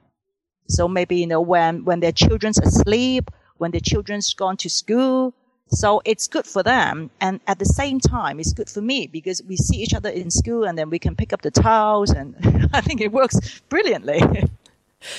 So 0.69 0.89
maybe, 0.89 1.17
you 1.17 1.27
know, 1.27 1.41
when, 1.41 1.85
when 1.85 2.01
their 2.01 2.13
children's 2.13 2.59
asleep, 2.59 3.31
when 3.59 3.71
their 3.71 3.81
children's 3.81 4.33
gone 4.35 4.57
to 4.59 4.69
school. 4.69 5.35
So 5.69 6.01
it's 6.05 6.29
good 6.29 6.47
for 6.47 6.63
them. 6.63 7.11
And 7.21 7.41
at 7.47 7.59
the 7.59 7.65
same 7.65 7.99
time, 7.99 8.39
it's 8.39 8.53
good 8.53 8.71
for 8.71 8.81
me 8.81 9.07
because 9.07 9.43
we 9.43 9.57
see 9.57 9.79
each 9.79 9.95
other 9.95 10.09
in 10.09 10.31
school 10.31 10.65
and 10.65 10.79
then 10.79 10.91
we 10.91 10.99
can 10.99 11.17
pick 11.17 11.33
up 11.33 11.43
the 11.43 11.51
towels 11.51 12.11
and 12.11 12.37
I 12.73 12.81
think 12.81 13.01
it 13.01 13.11
works 13.11 13.61
brilliantly. 13.69 14.21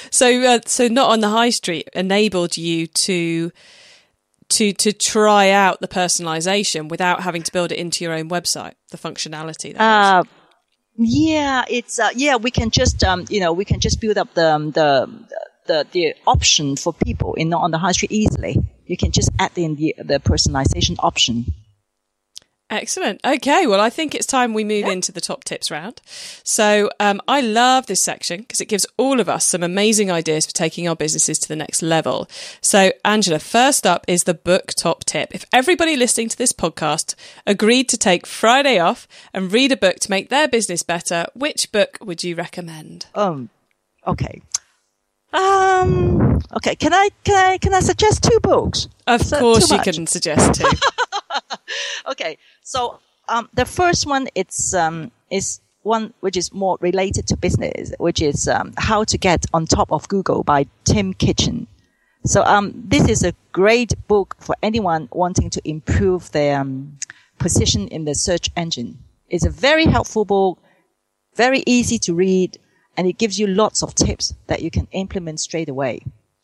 So, 0.09 0.41
uh, 0.43 0.59
so 0.65 0.87
not 0.87 1.11
on 1.11 1.19
the 1.19 1.29
high 1.29 1.49
street 1.49 1.89
enabled 1.93 2.57
you 2.57 2.87
to 2.87 3.51
to 4.49 4.71
to 4.71 4.93
try 4.93 5.49
out 5.49 5.81
the 5.81 5.87
personalization 5.87 6.89
without 6.89 7.21
having 7.21 7.43
to 7.43 7.51
build 7.51 7.71
it 7.71 7.77
into 7.77 8.03
your 8.03 8.13
own 8.13 8.29
website. 8.29 8.73
The 8.91 8.97
functionality. 8.97 9.75
Uh, 9.77 10.23
yeah, 10.97 11.65
it's 11.69 11.99
uh, 11.99 12.09
yeah. 12.15 12.37
We 12.37 12.51
can 12.51 12.71
just 12.71 13.03
um, 13.03 13.25
you 13.29 13.39
know 13.39 13.53
we 13.53 13.65
can 13.65 13.79
just 13.79 13.99
build 14.01 14.17
up 14.17 14.33
the 14.33 14.55
um, 14.55 14.71
the 14.71 15.09
the 15.67 15.85
the 15.91 16.15
option 16.25 16.75
for 16.75 16.93
people 16.93 17.33
in 17.35 17.53
on 17.53 17.71
the 17.71 17.77
high 17.77 17.91
street 17.91 18.11
easily. 18.11 18.57
You 18.85 18.97
can 18.97 19.11
just 19.11 19.29
add 19.39 19.57
in 19.57 19.75
the 19.75 19.95
the 19.97 20.19
personalization 20.19 20.95
option. 20.99 21.53
Excellent. 22.69 23.21
Okay. 23.23 23.65
Well, 23.65 23.79
I 23.79 23.89
think 23.89 24.13
it's 24.13 24.25
time 24.25 24.53
we 24.53 24.65
move 24.65 24.87
into 24.87 25.13
the 25.13 25.21
top 25.21 25.45
tips 25.45 25.71
round. 25.71 26.01
So, 26.43 26.89
um, 26.99 27.21
I 27.25 27.39
love 27.39 27.85
this 27.85 28.01
section 28.01 28.41
because 28.41 28.59
it 28.59 28.65
gives 28.65 28.85
all 28.97 29.21
of 29.21 29.29
us 29.29 29.45
some 29.45 29.63
amazing 29.63 30.11
ideas 30.11 30.45
for 30.45 30.51
taking 30.51 30.85
our 30.85 30.95
businesses 30.95 31.39
to 31.39 31.47
the 31.47 31.55
next 31.55 31.81
level. 31.81 32.27
So, 32.59 32.91
Angela, 33.05 33.39
first 33.39 33.87
up 33.87 34.03
is 34.05 34.25
the 34.25 34.33
book 34.33 34.73
top 34.77 35.05
tip. 35.05 35.33
If 35.33 35.45
everybody 35.53 35.95
listening 35.95 36.27
to 36.27 36.37
this 36.37 36.51
podcast 36.51 37.15
agreed 37.45 37.87
to 37.87 37.97
take 37.97 38.27
Friday 38.27 38.79
off 38.79 39.07
and 39.33 39.51
read 39.51 39.71
a 39.71 39.77
book 39.77 39.97
to 40.01 40.11
make 40.11 40.27
their 40.27 40.49
business 40.49 40.83
better, 40.83 41.27
which 41.33 41.71
book 41.71 41.97
would 42.01 42.21
you 42.21 42.35
recommend? 42.35 43.05
Um, 43.15 43.49
okay. 44.05 44.41
Um, 45.37 46.41
okay. 46.55 46.75
Can 46.75 46.93
I, 46.93 47.09
can 47.23 47.35
I, 47.35 47.57
can 47.57 47.73
I 47.73 47.79
suggest 47.79 48.23
two 48.23 48.39
books? 48.41 48.87
Of 49.05 49.29
course 49.29 49.71
you 49.71 49.79
can 49.79 50.07
suggest 50.07 50.59
two. 50.59 50.69
okay. 52.11 52.37
So 52.63 52.99
um, 53.29 53.49
the 53.53 53.65
first 53.65 54.05
one 54.05 54.27
it's 54.35 54.73
um, 54.73 55.11
is 55.29 55.61
one 55.83 56.13
which 56.19 56.35
is 56.35 56.53
more 56.53 56.77
related 56.81 57.27
to 57.27 57.37
business, 57.37 57.93
which 57.99 58.21
is 58.21 58.47
um, 58.47 58.73
how 58.77 59.03
to 59.05 59.17
get 59.17 59.45
on 59.53 59.65
top 59.65 59.91
of 59.91 60.07
Google 60.07 60.43
by 60.43 60.65
Tim 60.83 61.13
Kitchen. 61.13 61.67
So 62.25 62.43
um, 62.43 62.73
this 62.75 63.07
is 63.07 63.23
a 63.23 63.33
great 63.51 63.93
book 64.07 64.35
for 64.39 64.55
anyone 64.61 65.07
wanting 65.11 65.49
to 65.51 65.61
improve 65.63 66.31
their 66.31 66.59
um, 66.59 66.97
position 67.39 67.87
in 67.87 68.05
the 68.05 68.15
search 68.15 68.49
engine. 68.57 68.97
It's 69.29 69.45
a 69.45 69.49
very 69.49 69.85
helpful 69.85 70.25
book, 70.25 70.59
very 71.35 71.63
easy 71.65 71.99
to 71.99 72.13
read, 72.13 72.57
and 72.97 73.07
it 73.07 73.17
gives 73.17 73.39
you 73.39 73.47
lots 73.47 73.83
of 73.83 73.93
tips 73.93 74.33
that 74.47 74.61
you 74.61 74.71
can 74.71 74.87
implement 74.91 75.39
straight 75.39 75.69
away. 75.69 76.01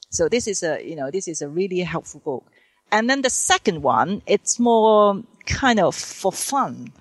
So 0.09 0.29
this 0.29 0.47
is 0.47 0.61
a 0.61 0.87
you 0.87 0.95
know 0.95 1.09
this 1.09 1.27
is 1.27 1.41
a 1.41 1.49
really 1.49 1.79
helpful 1.79 2.21
book. 2.23 2.45
And 2.91 3.09
then 3.09 3.23
the 3.23 3.29
second 3.31 3.81
one, 3.81 4.21
it's 4.27 4.59
more 4.59 5.23
kind 5.47 5.79
of 5.79 5.95
for 5.95 6.31
fun, 6.31 6.93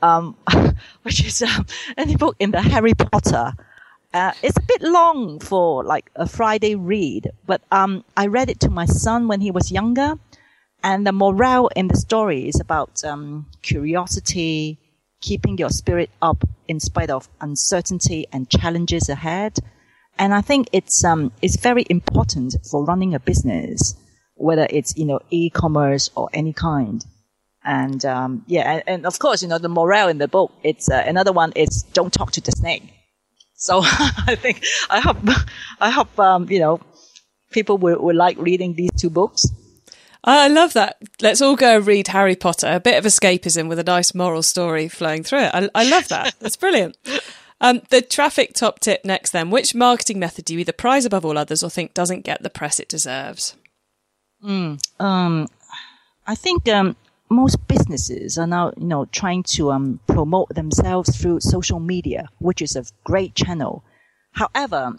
um, 0.00 0.36
which 1.02 1.24
is 1.24 1.42
um, 1.42 1.66
any 1.98 2.14
book 2.14 2.36
in 2.38 2.52
the 2.52 2.62
Harry 2.62 2.94
Potter. 2.94 3.52
Uh, 4.14 4.32
it's 4.42 4.56
a 4.56 4.62
bit 4.62 4.82
long 4.82 5.40
for 5.40 5.82
like 5.82 6.10
a 6.14 6.28
Friday 6.28 6.76
read, 6.76 7.32
but 7.46 7.62
um, 7.72 8.04
I 8.16 8.26
read 8.28 8.50
it 8.50 8.60
to 8.60 8.70
my 8.70 8.84
son 8.84 9.26
when 9.26 9.40
he 9.40 9.50
was 9.50 9.72
younger, 9.72 10.18
and 10.84 11.04
the 11.04 11.12
morale 11.12 11.68
in 11.74 11.88
the 11.88 11.96
story 11.96 12.46
is 12.46 12.60
about 12.60 13.02
um, 13.04 13.46
curiosity, 13.62 14.78
keeping 15.22 15.56
your 15.56 15.70
spirit 15.70 16.10
up 16.20 16.44
in 16.68 16.80
spite 16.80 17.08
of 17.08 17.28
uncertainty 17.40 18.26
and 18.32 18.50
challenges 18.50 19.08
ahead. 19.08 19.58
And 20.18 20.34
I 20.34 20.42
think 20.42 20.68
it's 20.72 21.02
um, 21.04 21.32
it's 21.40 21.56
very 21.56 21.86
important 21.88 22.56
for 22.70 22.84
running 22.84 23.14
a 23.14 23.20
business, 23.20 23.94
whether 24.34 24.66
it's 24.68 24.94
you 24.98 25.06
know 25.06 25.20
e-commerce 25.30 26.10
or 26.14 26.28
any 26.34 26.52
kind. 26.52 27.02
And 27.64 28.04
um, 28.04 28.44
yeah, 28.46 28.72
and, 28.72 28.82
and, 28.86 29.06
of 29.06 29.18
course, 29.18 29.40
you 29.40 29.48
know, 29.48 29.58
the 29.58 29.68
morale 29.68 30.08
in 30.08 30.18
the 30.18 30.28
book, 30.28 30.52
it's 30.62 30.90
uh, 30.90 31.02
another 31.06 31.32
one 31.32 31.52
is 31.54 31.84
don't 31.94 32.12
talk 32.12 32.32
to 32.32 32.40
the 32.40 32.50
snake. 32.50 32.92
So 33.54 33.80
I 33.84 34.34
think, 34.34 34.64
I 34.90 34.98
hope, 34.98 35.18
I 35.80 35.90
hope, 35.90 36.18
um, 36.18 36.50
you 36.50 36.58
know, 36.58 36.80
people 37.52 37.78
will, 37.78 38.02
will 38.02 38.16
like 38.16 38.36
reading 38.38 38.74
these 38.74 38.90
two 38.98 39.10
books. 39.10 39.46
I 40.24 40.48
love 40.48 40.72
that. 40.74 40.98
Let's 41.20 41.42
all 41.42 41.56
go 41.56 41.78
read 41.78 42.08
Harry 42.08 42.36
Potter, 42.36 42.68
a 42.70 42.80
bit 42.80 42.96
of 42.96 43.04
escapism 43.04 43.68
with 43.68 43.78
a 43.78 43.84
nice 43.84 44.14
moral 44.14 44.42
story 44.42 44.88
flowing 44.88 45.24
through 45.24 45.40
it. 45.40 45.50
I, 45.54 45.68
I 45.74 45.88
love 45.88 46.08
that. 46.08 46.34
That's 46.40 46.56
brilliant. 46.56 46.96
Um, 47.60 47.82
the 47.90 48.02
traffic 48.02 48.54
top 48.54 48.78
tip 48.80 49.04
next, 49.04 49.30
then. 49.30 49.50
Which 49.50 49.74
marketing 49.74 50.20
method 50.20 50.44
do 50.44 50.54
you 50.54 50.60
either 50.60 50.72
prize 50.72 51.04
above 51.04 51.24
all 51.24 51.38
others 51.38 51.62
or 51.62 51.70
think 51.70 51.94
doesn't 51.94 52.24
get 52.24 52.42
the 52.42 52.50
press 52.50 52.78
it 52.78 52.88
deserves? 52.88 53.56
Mm, 54.44 54.80
um, 55.00 55.48
I 56.26 56.34
think 56.36 56.68
um, 56.68 56.96
most 57.28 57.66
businesses 57.66 58.38
are 58.38 58.46
now, 58.46 58.72
you 58.76 58.86
know, 58.86 59.06
trying 59.06 59.42
to 59.44 59.72
um, 59.72 60.00
promote 60.06 60.50
themselves 60.50 61.16
through 61.16 61.40
social 61.40 61.80
media, 61.80 62.28
which 62.38 62.62
is 62.62 62.76
a 62.76 62.84
great 63.04 63.34
channel. 63.34 63.84
However, 64.32 64.96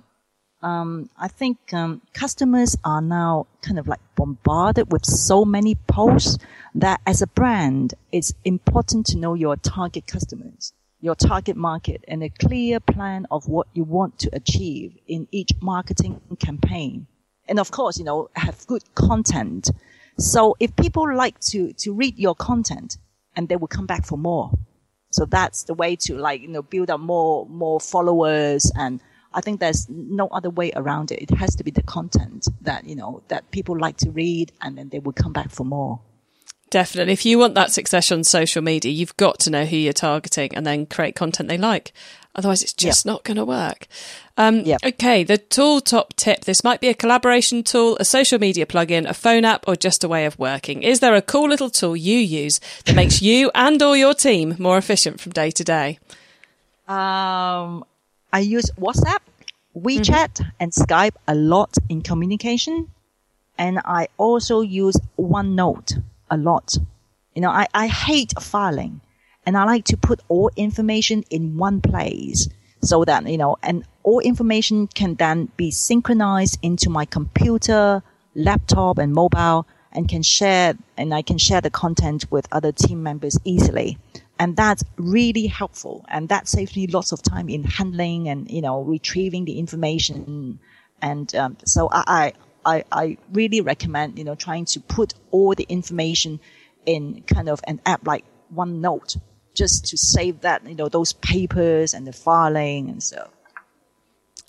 um, 0.63 1.09
I 1.17 1.27
think 1.27 1.57
um, 1.73 2.01
customers 2.13 2.77
are 2.83 3.01
now 3.01 3.47
kind 3.61 3.77
of 3.77 3.87
like 3.87 3.99
bombarded 4.15 4.91
with 4.91 5.05
so 5.05 5.45
many 5.45 5.75
posts 5.75 6.37
that 6.73 7.01
as 7.05 7.21
a 7.21 7.27
brand, 7.27 7.93
it's 8.11 8.33
important 8.43 9.05
to 9.07 9.17
know 9.17 9.35
your 9.35 9.55
target 9.57 10.07
customers. 10.07 10.73
your 11.03 11.15
target 11.15 11.57
market 11.57 12.01
and 12.07 12.23
a 12.23 12.29
clear 12.29 12.79
plan 12.79 13.27
of 13.29 13.45
what 13.49 13.67
you 13.73 13.83
want 13.83 14.17
to 14.17 14.29
achieve 14.31 14.97
in 15.05 15.27
each 15.31 15.51
marketing 15.61 16.21
campaign. 16.39 17.05
And 17.45 17.59
of 17.59 17.71
course, 17.71 17.97
you 17.99 18.05
know, 18.05 18.29
have 18.37 18.65
good 18.67 18.83
content. 18.95 19.69
So 20.17 20.55
if 20.61 20.73
people 20.77 21.13
like 21.13 21.37
to, 21.51 21.73
to 21.73 21.93
read 21.93 22.17
your 22.17 22.35
content 22.35 22.97
and 23.35 23.49
they 23.49 23.57
will 23.57 23.67
come 23.67 23.85
back 23.85 24.05
for 24.05 24.17
more. 24.17 24.51
So 25.11 25.25
that's 25.25 25.63
the 25.63 25.73
way 25.73 25.97
to 25.97 26.15
like, 26.17 26.39
you 26.41 26.47
know, 26.47 26.61
build 26.61 26.89
up 26.89 27.01
more, 27.01 27.47
more 27.47 27.81
followers. 27.81 28.71
And 28.73 29.01
I 29.33 29.41
think 29.41 29.59
there's 29.59 29.87
no 29.89 30.27
other 30.27 30.49
way 30.49 30.71
around 30.75 31.11
it. 31.11 31.21
It 31.21 31.31
has 31.31 31.55
to 31.55 31.63
be 31.63 31.71
the 31.71 31.83
content 31.83 32.47
that, 32.61 32.85
you 32.85 32.95
know, 32.95 33.23
that 33.27 33.51
people 33.51 33.77
like 33.77 33.97
to 33.97 34.11
read 34.11 34.51
and 34.61 34.77
then 34.77 34.89
they 34.89 34.99
will 34.99 35.13
come 35.13 35.33
back 35.33 35.49
for 35.49 35.65
more. 35.65 35.99
Definitely. 36.69 37.13
If 37.13 37.23
you 37.23 37.37
want 37.37 37.53
that 37.53 37.71
success 37.71 38.11
on 38.11 38.23
social 38.23 38.63
media, 38.63 38.91
you've 38.91 39.15
got 39.17 39.39
to 39.41 39.51
know 39.51 39.63
who 39.63 39.77
you're 39.77 39.93
targeting 39.93 40.55
and 40.55 40.65
then 40.65 40.87
create 40.87 41.15
content 41.15 41.47
they 41.47 41.57
like. 41.57 41.93
Otherwise, 42.35 42.63
it's 42.63 42.73
just 42.73 43.05
not 43.05 43.23
going 43.23 43.37
to 43.37 43.45
work. 43.45 43.85
Um, 44.37 44.61
Yep. 44.61 44.79
Okay, 44.83 45.23
the 45.23 45.37
tool 45.37 45.81
top 45.81 46.15
tip. 46.15 46.45
This 46.45 46.63
might 46.63 46.81
be 46.81 46.89
a 46.89 46.95
collaboration 46.95 47.61
tool, 47.61 47.95
a 47.99 48.05
social 48.05 48.39
media 48.39 48.65
plugin, 48.65 49.07
a 49.07 49.13
phone 49.13 49.45
app, 49.45 49.67
or 49.67 49.75
just 49.75 50.03
a 50.03 50.07
way 50.07 50.25
of 50.25 50.39
working. 50.39 50.81
Is 50.81 50.99
there 50.99 51.13
a 51.13 51.21
cool 51.21 51.47
little 51.47 51.69
tool 51.69 51.95
you 51.95 52.17
use 52.17 52.59
that 52.85 52.95
makes 52.95 53.21
you 53.21 53.51
and 53.53 53.79
or 53.83 53.95
your 53.95 54.15
team 54.15 54.55
more 54.57 54.79
efficient 54.79 55.19
from 55.19 55.31
day 55.31 55.51
to 55.51 55.63
day? 55.63 55.99
Um, 56.87 57.85
I 58.33 58.39
use 58.39 58.71
WhatsApp, 58.71 59.19
WeChat, 59.77 60.33
mm-hmm. 60.33 60.49
and 60.59 60.71
Skype 60.71 61.15
a 61.27 61.35
lot 61.35 61.77
in 61.87 62.01
communication. 62.01 62.89
And 63.59 63.79
I 63.85 64.07
also 64.17 64.61
use 64.61 64.97
OneNote 65.19 66.01
a 66.31 66.37
lot. 66.37 66.75
You 67.35 67.43
know, 67.43 67.51
I, 67.51 67.67
I 67.75 67.85
hate 67.87 68.33
filing 68.41 69.01
and 69.45 69.55
I 69.55 69.65
like 69.65 69.85
to 69.85 69.97
put 69.97 70.19
all 70.29 70.49
information 70.55 71.23
in 71.29 71.57
one 71.57 71.79
place 71.79 72.49
so 72.81 73.05
that, 73.05 73.29
you 73.29 73.37
know, 73.37 73.57
and 73.61 73.85
all 74.01 74.19
information 74.19 74.87
can 74.87 75.13
then 75.15 75.49
be 75.55 75.69
synchronized 75.69 76.57
into 76.63 76.89
my 76.89 77.05
computer, 77.05 78.01
laptop 78.33 78.97
and 78.97 79.13
mobile 79.13 79.67
and 79.91 80.09
can 80.09 80.23
share, 80.23 80.73
and 80.97 81.13
I 81.13 81.21
can 81.21 81.37
share 81.37 81.61
the 81.61 81.69
content 81.69 82.25
with 82.31 82.47
other 82.51 82.71
team 82.71 83.03
members 83.03 83.37
easily. 83.43 83.99
And 84.43 84.57
that's 84.57 84.83
really 84.97 85.47
helpful. 85.47 86.03
And 86.09 86.27
that 86.27 86.49
saves 86.49 86.75
me 86.75 86.87
lots 86.87 87.13
of 87.13 87.21
time 87.21 87.47
in 87.47 87.63
handling 87.63 88.27
and, 88.27 88.51
you 88.51 88.61
know, 88.61 88.81
retrieving 88.81 89.45
the 89.45 89.57
information. 89.57 90.59
And, 91.01 91.33
um, 91.33 91.55
so 91.63 91.87
I, 91.89 92.33
I, 92.65 92.83
I, 92.91 93.17
really 93.31 93.61
recommend, 93.61 94.17
you 94.17 94.25
know, 94.25 94.35
trying 94.35 94.65
to 94.65 94.81
put 94.81 95.13
all 95.31 95.55
the 95.55 95.65
information 95.69 96.41
in 96.85 97.23
kind 97.25 97.47
of 97.47 97.61
an 97.67 97.79
app 97.85 98.05
like 98.05 98.25
OneNote 98.53 99.17
just 99.53 99.85
to 99.85 99.97
save 99.97 100.41
that, 100.41 100.67
you 100.67 100.75
know, 100.75 100.89
those 100.89 101.13
papers 101.13 101.93
and 101.93 102.05
the 102.05 102.11
filing 102.11 102.89
and 102.89 103.01
so. 103.01 103.29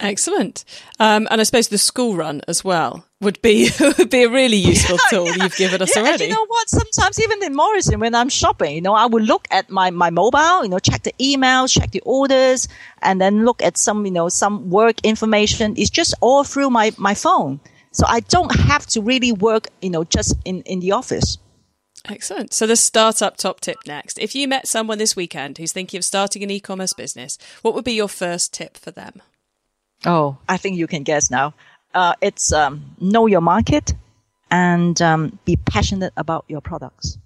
Excellent. 0.01 0.65
Um, 0.99 1.29
and 1.31 1.41
I 1.41 1.45
suppose 1.45 1.69
the 1.69 1.79
school 1.79 2.17
run 2.17 2.43
as 2.49 2.65
well 2.65 3.07
would 3.21 3.41
be 3.43 3.71
would 3.99 4.11
be 4.11 4.25
a 4.25 4.29
really 4.29 4.57
useful 4.73 4.99
tool 5.09 5.29
you've 5.29 5.57
given 5.57 5.81
us 5.81 5.95
Yeah, 5.95 6.03
already. 6.03 6.25
you 6.25 6.31
know 6.31 6.45
what? 6.47 6.69
Sometimes 6.69 7.21
even 7.21 7.43
in 7.45 7.55
Morrison, 7.55 8.01
when 8.01 8.15
I'm 8.15 8.29
shopping, 8.29 8.75
you 8.75 8.81
know, 8.81 8.95
I 8.95 9.07
will 9.07 9.23
look 9.23 9.47
at 9.51 9.71
my, 9.71 9.91
my 9.91 10.11
mobile, 10.11 10.65
you 10.65 10.69
know, 10.69 10.79
check 10.81 11.05
the 11.05 11.15
emails, 11.21 11.73
check 11.73 11.93
the 11.93 12.01
orders, 12.01 12.67
and 13.03 13.21
then 13.21 13.45
look 13.45 13.63
at 13.63 13.79
some, 13.79 14.05
you 14.05 14.13
know, 14.13 14.29
some 14.29 14.69
work 14.69 14.97
information. 15.05 15.75
It's 15.77 15.91
just 15.91 16.15
all 16.21 16.43
through 16.45 16.71
my, 16.71 16.93
my 16.99 17.15
phone. 17.15 17.61
So 17.93 18.05
I 18.09 18.21
don't 18.21 18.55
have 18.57 18.87
to 18.89 19.01
really 19.01 19.31
work, 19.31 19.69
you 19.81 19.91
know, 19.91 20.03
just 20.03 20.35
in, 20.45 20.63
in 20.63 20.81
the 20.81 20.91
office. 20.93 21.39
Excellent. 22.07 22.53
So 22.53 22.67
the 22.67 22.77
startup 22.77 23.37
top 23.37 23.61
tip 23.61 23.79
next. 23.87 24.19
If 24.19 24.35
you 24.35 24.47
met 24.49 24.67
someone 24.67 24.99
this 24.99 25.17
weekend 25.17 25.57
who's 25.57 25.73
thinking 25.73 25.99
of 25.99 26.05
starting 26.05 26.43
an 26.43 26.51
e-commerce 26.51 26.93
business, 26.93 27.39
what 27.63 27.73
would 27.75 27.85
be 27.85 27.95
your 27.95 28.09
first 28.09 28.53
tip 28.53 28.77
for 28.77 28.91
them? 28.91 29.23
Oh, 30.07 30.37
I 30.49 30.57
think 30.57 30.77
you 30.77 30.87
can 30.87 31.03
guess 31.03 31.31
now. 31.31 31.55
Uh, 31.95 32.15
it's 32.21 32.53
um, 32.53 32.97
know 33.01 33.27
your 33.27 33.41
market 33.41 33.95
and 34.51 35.01
um, 35.01 35.39
be 35.45 35.57
passionate 35.57 36.13
about 36.17 36.45
your 36.49 36.61
products. 36.61 37.19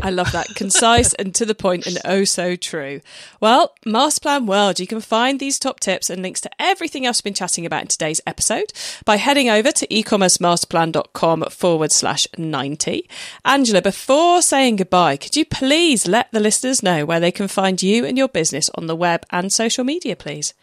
I 0.00 0.08
love 0.10 0.30
that. 0.32 0.54
Concise 0.54 1.12
and 1.14 1.34
to 1.34 1.44
the 1.44 1.54
point 1.54 1.86
and 1.86 1.98
oh 2.04 2.24
so 2.24 2.56
true. 2.56 3.02
Well, 3.40 3.74
Masterplan 3.84 4.46
World, 4.46 4.80
you 4.80 4.86
can 4.86 5.02
find 5.02 5.38
these 5.38 5.58
top 5.58 5.80
tips 5.80 6.08
and 6.08 6.22
links 6.22 6.40
to 6.42 6.50
everything 6.58 7.04
else 7.04 7.18
we've 7.18 7.24
been 7.24 7.34
chatting 7.34 7.66
about 7.66 7.82
in 7.82 7.88
today's 7.88 8.20
episode 8.26 8.72
by 9.04 9.16
heading 9.16 9.50
over 9.50 9.70
to 9.70 9.86
ecommercemasterplan.com 9.88 11.42
forward 11.50 11.92
slash 11.92 12.26
90. 12.38 13.06
Angela, 13.44 13.82
before 13.82 14.40
saying 14.40 14.76
goodbye, 14.76 15.16
could 15.16 15.36
you 15.36 15.44
please 15.44 16.08
let 16.08 16.32
the 16.32 16.40
listeners 16.40 16.82
know 16.82 17.04
where 17.04 17.20
they 17.20 17.32
can 17.32 17.48
find 17.48 17.82
you 17.82 18.06
and 18.06 18.16
your 18.16 18.28
business 18.28 18.70
on 18.74 18.86
the 18.86 18.96
web 18.96 19.26
and 19.30 19.52
social 19.52 19.84
media, 19.84 20.16
please? 20.16 20.54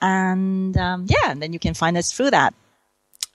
And 0.00 0.76
um, 0.76 1.06
yeah, 1.08 1.30
and 1.30 1.42
then 1.42 1.52
you 1.52 1.58
can 1.58 1.74
find 1.74 1.96
us 1.96 2.12
through 2.12 2.30
that. 2.30 2.54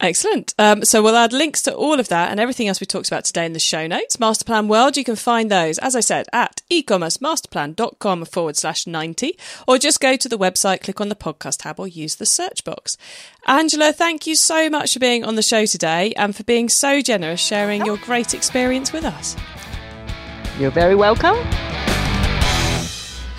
Excellent. 0.01 0.53
Um, 0.57 0.85
so 0.85 1.03
we'll 1.03 1.17
add 1.17 1.33
links 1.33 1.61
to 1.63 1.73
all 1.73 1.99
of 1.99 2.07
that 2.07 2.31
and 2.31 2.39
everything 2.39 2.69
else 2.69 2.79
we 2.79 2.85
talked 2.85 3.09
about 3.09 3.25
today 3.25 3.45
in 3.45 3.51
the 3.51 3.59
show 3.59 3.85
notes. 3.85 4.15
Masterplan 4.15 4.67
World, 4.67 4.95
you 4.95 5.03
can 5.03 5.17
find 5.17 5.51
those, 5.51 5.77
as 5.79 5.93
I 5.93 5.99
said, 5.99 6.27
at 6.31 6.61
ecommercemasterplan.com 6.71 8.25
forward 8.25 8.55
slash 8.55 8.87
90, 8.87 9.37
or 9.67 9.77
just 9.77 9.99
go 9.99 10.15
to 10.15 10.29
the 10.29 10.37
website, 10.37 10.81
click 10.81 11.01
on 11.01 11.09
the 11.09 11.15
podcast 11.15 11.63
tab, 11.63 11.79
or 11.79 11.87
use 11.87 12.15
the 12.15 12.25
search 12.25 12.63
box. 12.63 12.97
Angela, 13.45 13.91
thank 13.91 14.25
you 14.25 14.35
so 14.35 14.69
much 14.69 14.93
for 14.93 14.99
being 14.99 15.25
on 15.25 15.35
the 15.35 15.41
show 15.41 15.65
today 15.65 16.13
and 16.13 16.33
for 16.33 16.43
being 16.43 16.69
so 16.69 17.01
generous 17.01 17.41
sharing 17.41 17.85
your 17.85 17.97
great 17.97 18.33
experience 18.33 18.93
with 18.93 19.03
us. 19.03 19.35
You're 20.57 20.71
very 20.71 20.95
welcome. 20.95 21.35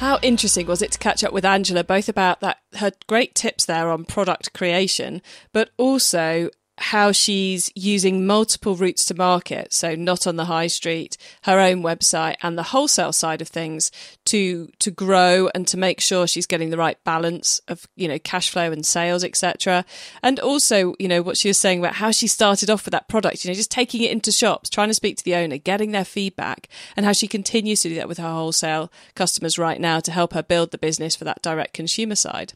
How 0.01 0.19
interesting 0.23 0.67
was 0.67 0.81
it 0.81 0.93
to 0.93 0.99
catch 0.99 1.23
up 1.23 1.35
with 1.35 1.45
Angela, 1.45 1.85
both 1.85 2.09
about 2.09 2.41
that 2.41 2.57
her 2.77 2.91
great 3.07 3.35
tips 3.35 3.67
there 3.67 3.91
on 3.91 4.07
product 4.07 4.55
creation, 4.55 5.21
but 5.53 5.69
also 5.77 6.49
how 6.81 7.13
she's 7.13 7.71
using 7.75 8.27
multiple 8.27 8.75
routes 8.75 9.05
to 9.05 9.15
market. 9.15 9.73
So 9.73 9.95
not 9.95 10.27
on 10.27 10.37
the 10.37 10.47
high 10.47 10.67
street, 10.67 11.19
her 11.43 11.61
own 11.61 11.83
website 11.83 12.37
and 12.43 12.57
the 12.57 12.63
wholesale 12.65 13.13
side 13.13 13.43
of 13.43 13.49
things 13.49 13.93
to, 14.25 14.71
to 14.79 14.91
grow 14.91 15.51
and 15.55 15.69
to 15.69 15.77
make 15.77 16.01
sure 16.01 16.27
she's 16.27 16.47
getting 16.47 16.71
the 16.71 16.79
right 16.79 17.03
balance 17.05 17.61
of, 17.69 17.87
you 17.97 18.09
know, 18.09 18.19
cash 18.19 18.49
flow 18.49 18.73
and 18.73 18.87
sales, 18.87 19.23
etc. 19.23 19.85
And 20.23 20.41
also, 20.41 20.95
you 20.99 21.07
know, 21.07 21.21
what 21.21 21.37
she 21.37 21.49
was 21.49 21.59
saying 21.59 21.81
about 21.81 21.97
how 21.97 22.13
she 22.13 22.27
started 22.27 22.71
off 22.71 22.87
with 22.87 22.93
that 22.93 23.09
product, 23.09 23.45
you 23.45 23.51
know, 23.51 23.55
just 23.55 23.71
taking 23.71 24.03
it 24.03 24.11
into 24.11 24.33
shops, 24.33 24.71
trying 24.71 24.89
to 24.89 24.95
speak 24.95 25.19
to 25.19 25.25
the 25.25 25.35
owner, 25.35 25.59
getting 25.59 25.91
their 25.93 26.05
feedback 26.05 26.67
and 26.97 27.05
how 27.05 27.13
she 27.13 27.29
continues 27.29 27.83
to 27.83 27.91
do 27.91 27.97
that 27.97 28.09
with 28.09 28.19
her 28.19 28.31
wholesale 28.31 28.91
customers 29.15 29.59
right 29.59 29.81
now 29.81 30.01
to 30.01 30.13
help 30.13 30.33
her 30.33 30.43
build 30.43 30.71
the 30.71 30.79
business 30.79 31.15
for 31.15 31.25
that 31.25 31.43
direct 31.43 31.75
consumer 31.75 32.15
side. 32.15 32.55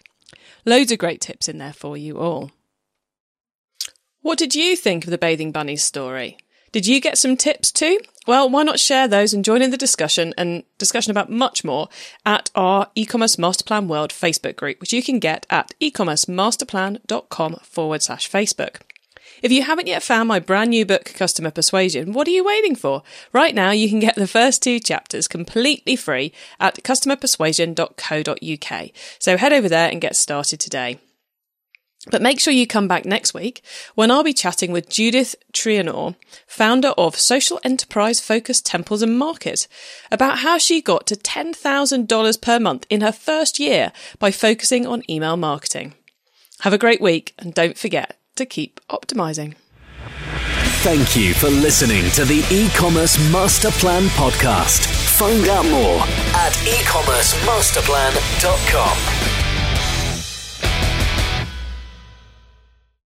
Loads 0.64 0.90
of 0.90 0.98
great 0.98 1.20
tips 1.20 1.46
in 1.46 1.58
there 1.58 1.74
for 1.74 1.94
you 1.98 2.18
all. 2.18 2.50
What 4.24 4.38
did 4.38 4.54
you 4.54 4.74
think 4.74 5.04
of 5.04 5.10
the 5.10 5.18
Bathing 5.18 5.52
Bunnies 5.52 5.84
story? 5.84 6.38
Did 6.72 6.86
you 6.86 6.98
get 6.98 7.18
some 7.18 7.36
tips 7.36 7.70
too? 7.70 7.98
Well, 8.26 8.48
why 8.48 8.62
not 8.62 8.80
share 8.80 9.06
those 9.06 9.34
and 9.34 9.44
join 9.44 9.60
in 9.60 9.70
the 9.70 9.76
discussion 9.76 10.32
and 10.38 10.62
discussion 10.78 11.10
about 11.10 11.30
much 11.30 11.62
more 11.62 11.90
at 12.24 12.50
our 12.54 12.88
e-commerce 12.94 13.36
masterplan 13.36 13.86
world 13.86 14.12
Facebook 14.12 14.56
group, 14.56 14.80
which 14.80 14.94
you 14.94 15.02
can 15.02 15.18
get 15.18 15.44
at 15.50 15.74
ecommercemasterplan.com 15.78 17.56
forward 17.64 18.02
slash 18.02 18.30
Facebook. 18.30 18.76
If 19.42 19.52
you 19.52 19.64
haven't 19.64 19.88
yet 19.88 20.02
found 20.02 20.26
my 20.26 20.40
brand 20.40 20.70
new 20.70 20.86
book, 20.86 21.12
Customer 21.14 21.50
Persuasion, 21.50 22.14
what 22.14 22.26
are 22.26 22.30
you 22.30 22.44
waiting 22.44 22.76
for? 22.76 23.02
Right 23.34 23.54
now, 23.54 23.72
you 23.72 23.90
can 23.90 24.00
get 24.00 24.14
the 24.14 24.26
first 24.26 24.62
two 24.62 24.80
chapters 24.80 25.28
completely 25.28 25.96
free 25.96 26.32
at 26.58 26.76
customerpersuasion.co.uk. 26.76 28.90
So 29.18 29.36
head 29.36 29.52
over 29.52 29.68
there 29.68 29.90
and 29.90 30.00
get 30.00 30.16
started 30.16 30.60
today. 30.60 30.98
But 32.10 32.22
make 32.22 32.40
sure 32.40 32.52
you 32.52 32.66
come 32.66 32.86
back 32.86 33.06
next 33.06 33.32
week 33.32 33.62
when 33.94 34.10
I'll 34.10 34.22
be 34.22 34.34
chatting 34.34 34.72
with 34.72 34.90
Judith 34.90 35.34
Trianor, 35.52 36.16
founder 36.46 36.92
of 36.98 37.18
Social 37.18 37.60
Enterprise 37.64 38.20
Focused 38.20 38.66
Temples 38.66 39.02
and 39.02 39.18
Market, 39.18 39.66
about 40.10 40.40
how 40.40 40.58
she 40.58 40.82
got 40.82 41.06
to 41.06 41.16
$10,000 41.16 42.42
per 42.42 42.60
month 42.60 42.86
in 42.90 43.00
her 43.00 43.12
first 43.12 43.58
year 43.58 43.92
by 44.18 44.30
focusing 44.30 44.86
on 44.86 45.08
email 45.08 45.36
marketing. 45.36 45.94
Have 46.60 46.72
a 46.72 46.78
great 46.78 47.00
week 47.00 47.32
and 47.38 47.54
don't 47.54 47.78
forget 47.78 48.18
to 48.36 48.44
keep 48.44 48.80
optimizing. 48.88 49.54
Thank 50.84 51.16
you 51.16 51.32
for 51.32 51.48
listening 51.48 52.10
to 52.10 52.26
the 52.26 52.44
e-commerce 52.50 53.16
master 53.32 53.70
plan 53.70 54.02
podcast. 54.08 54.84
Find 55.16 55.48
out 55.48 55.64
more 55.64 56.00
at 56.36 56.52
ecommercemasterplan.com. 56.52 59.33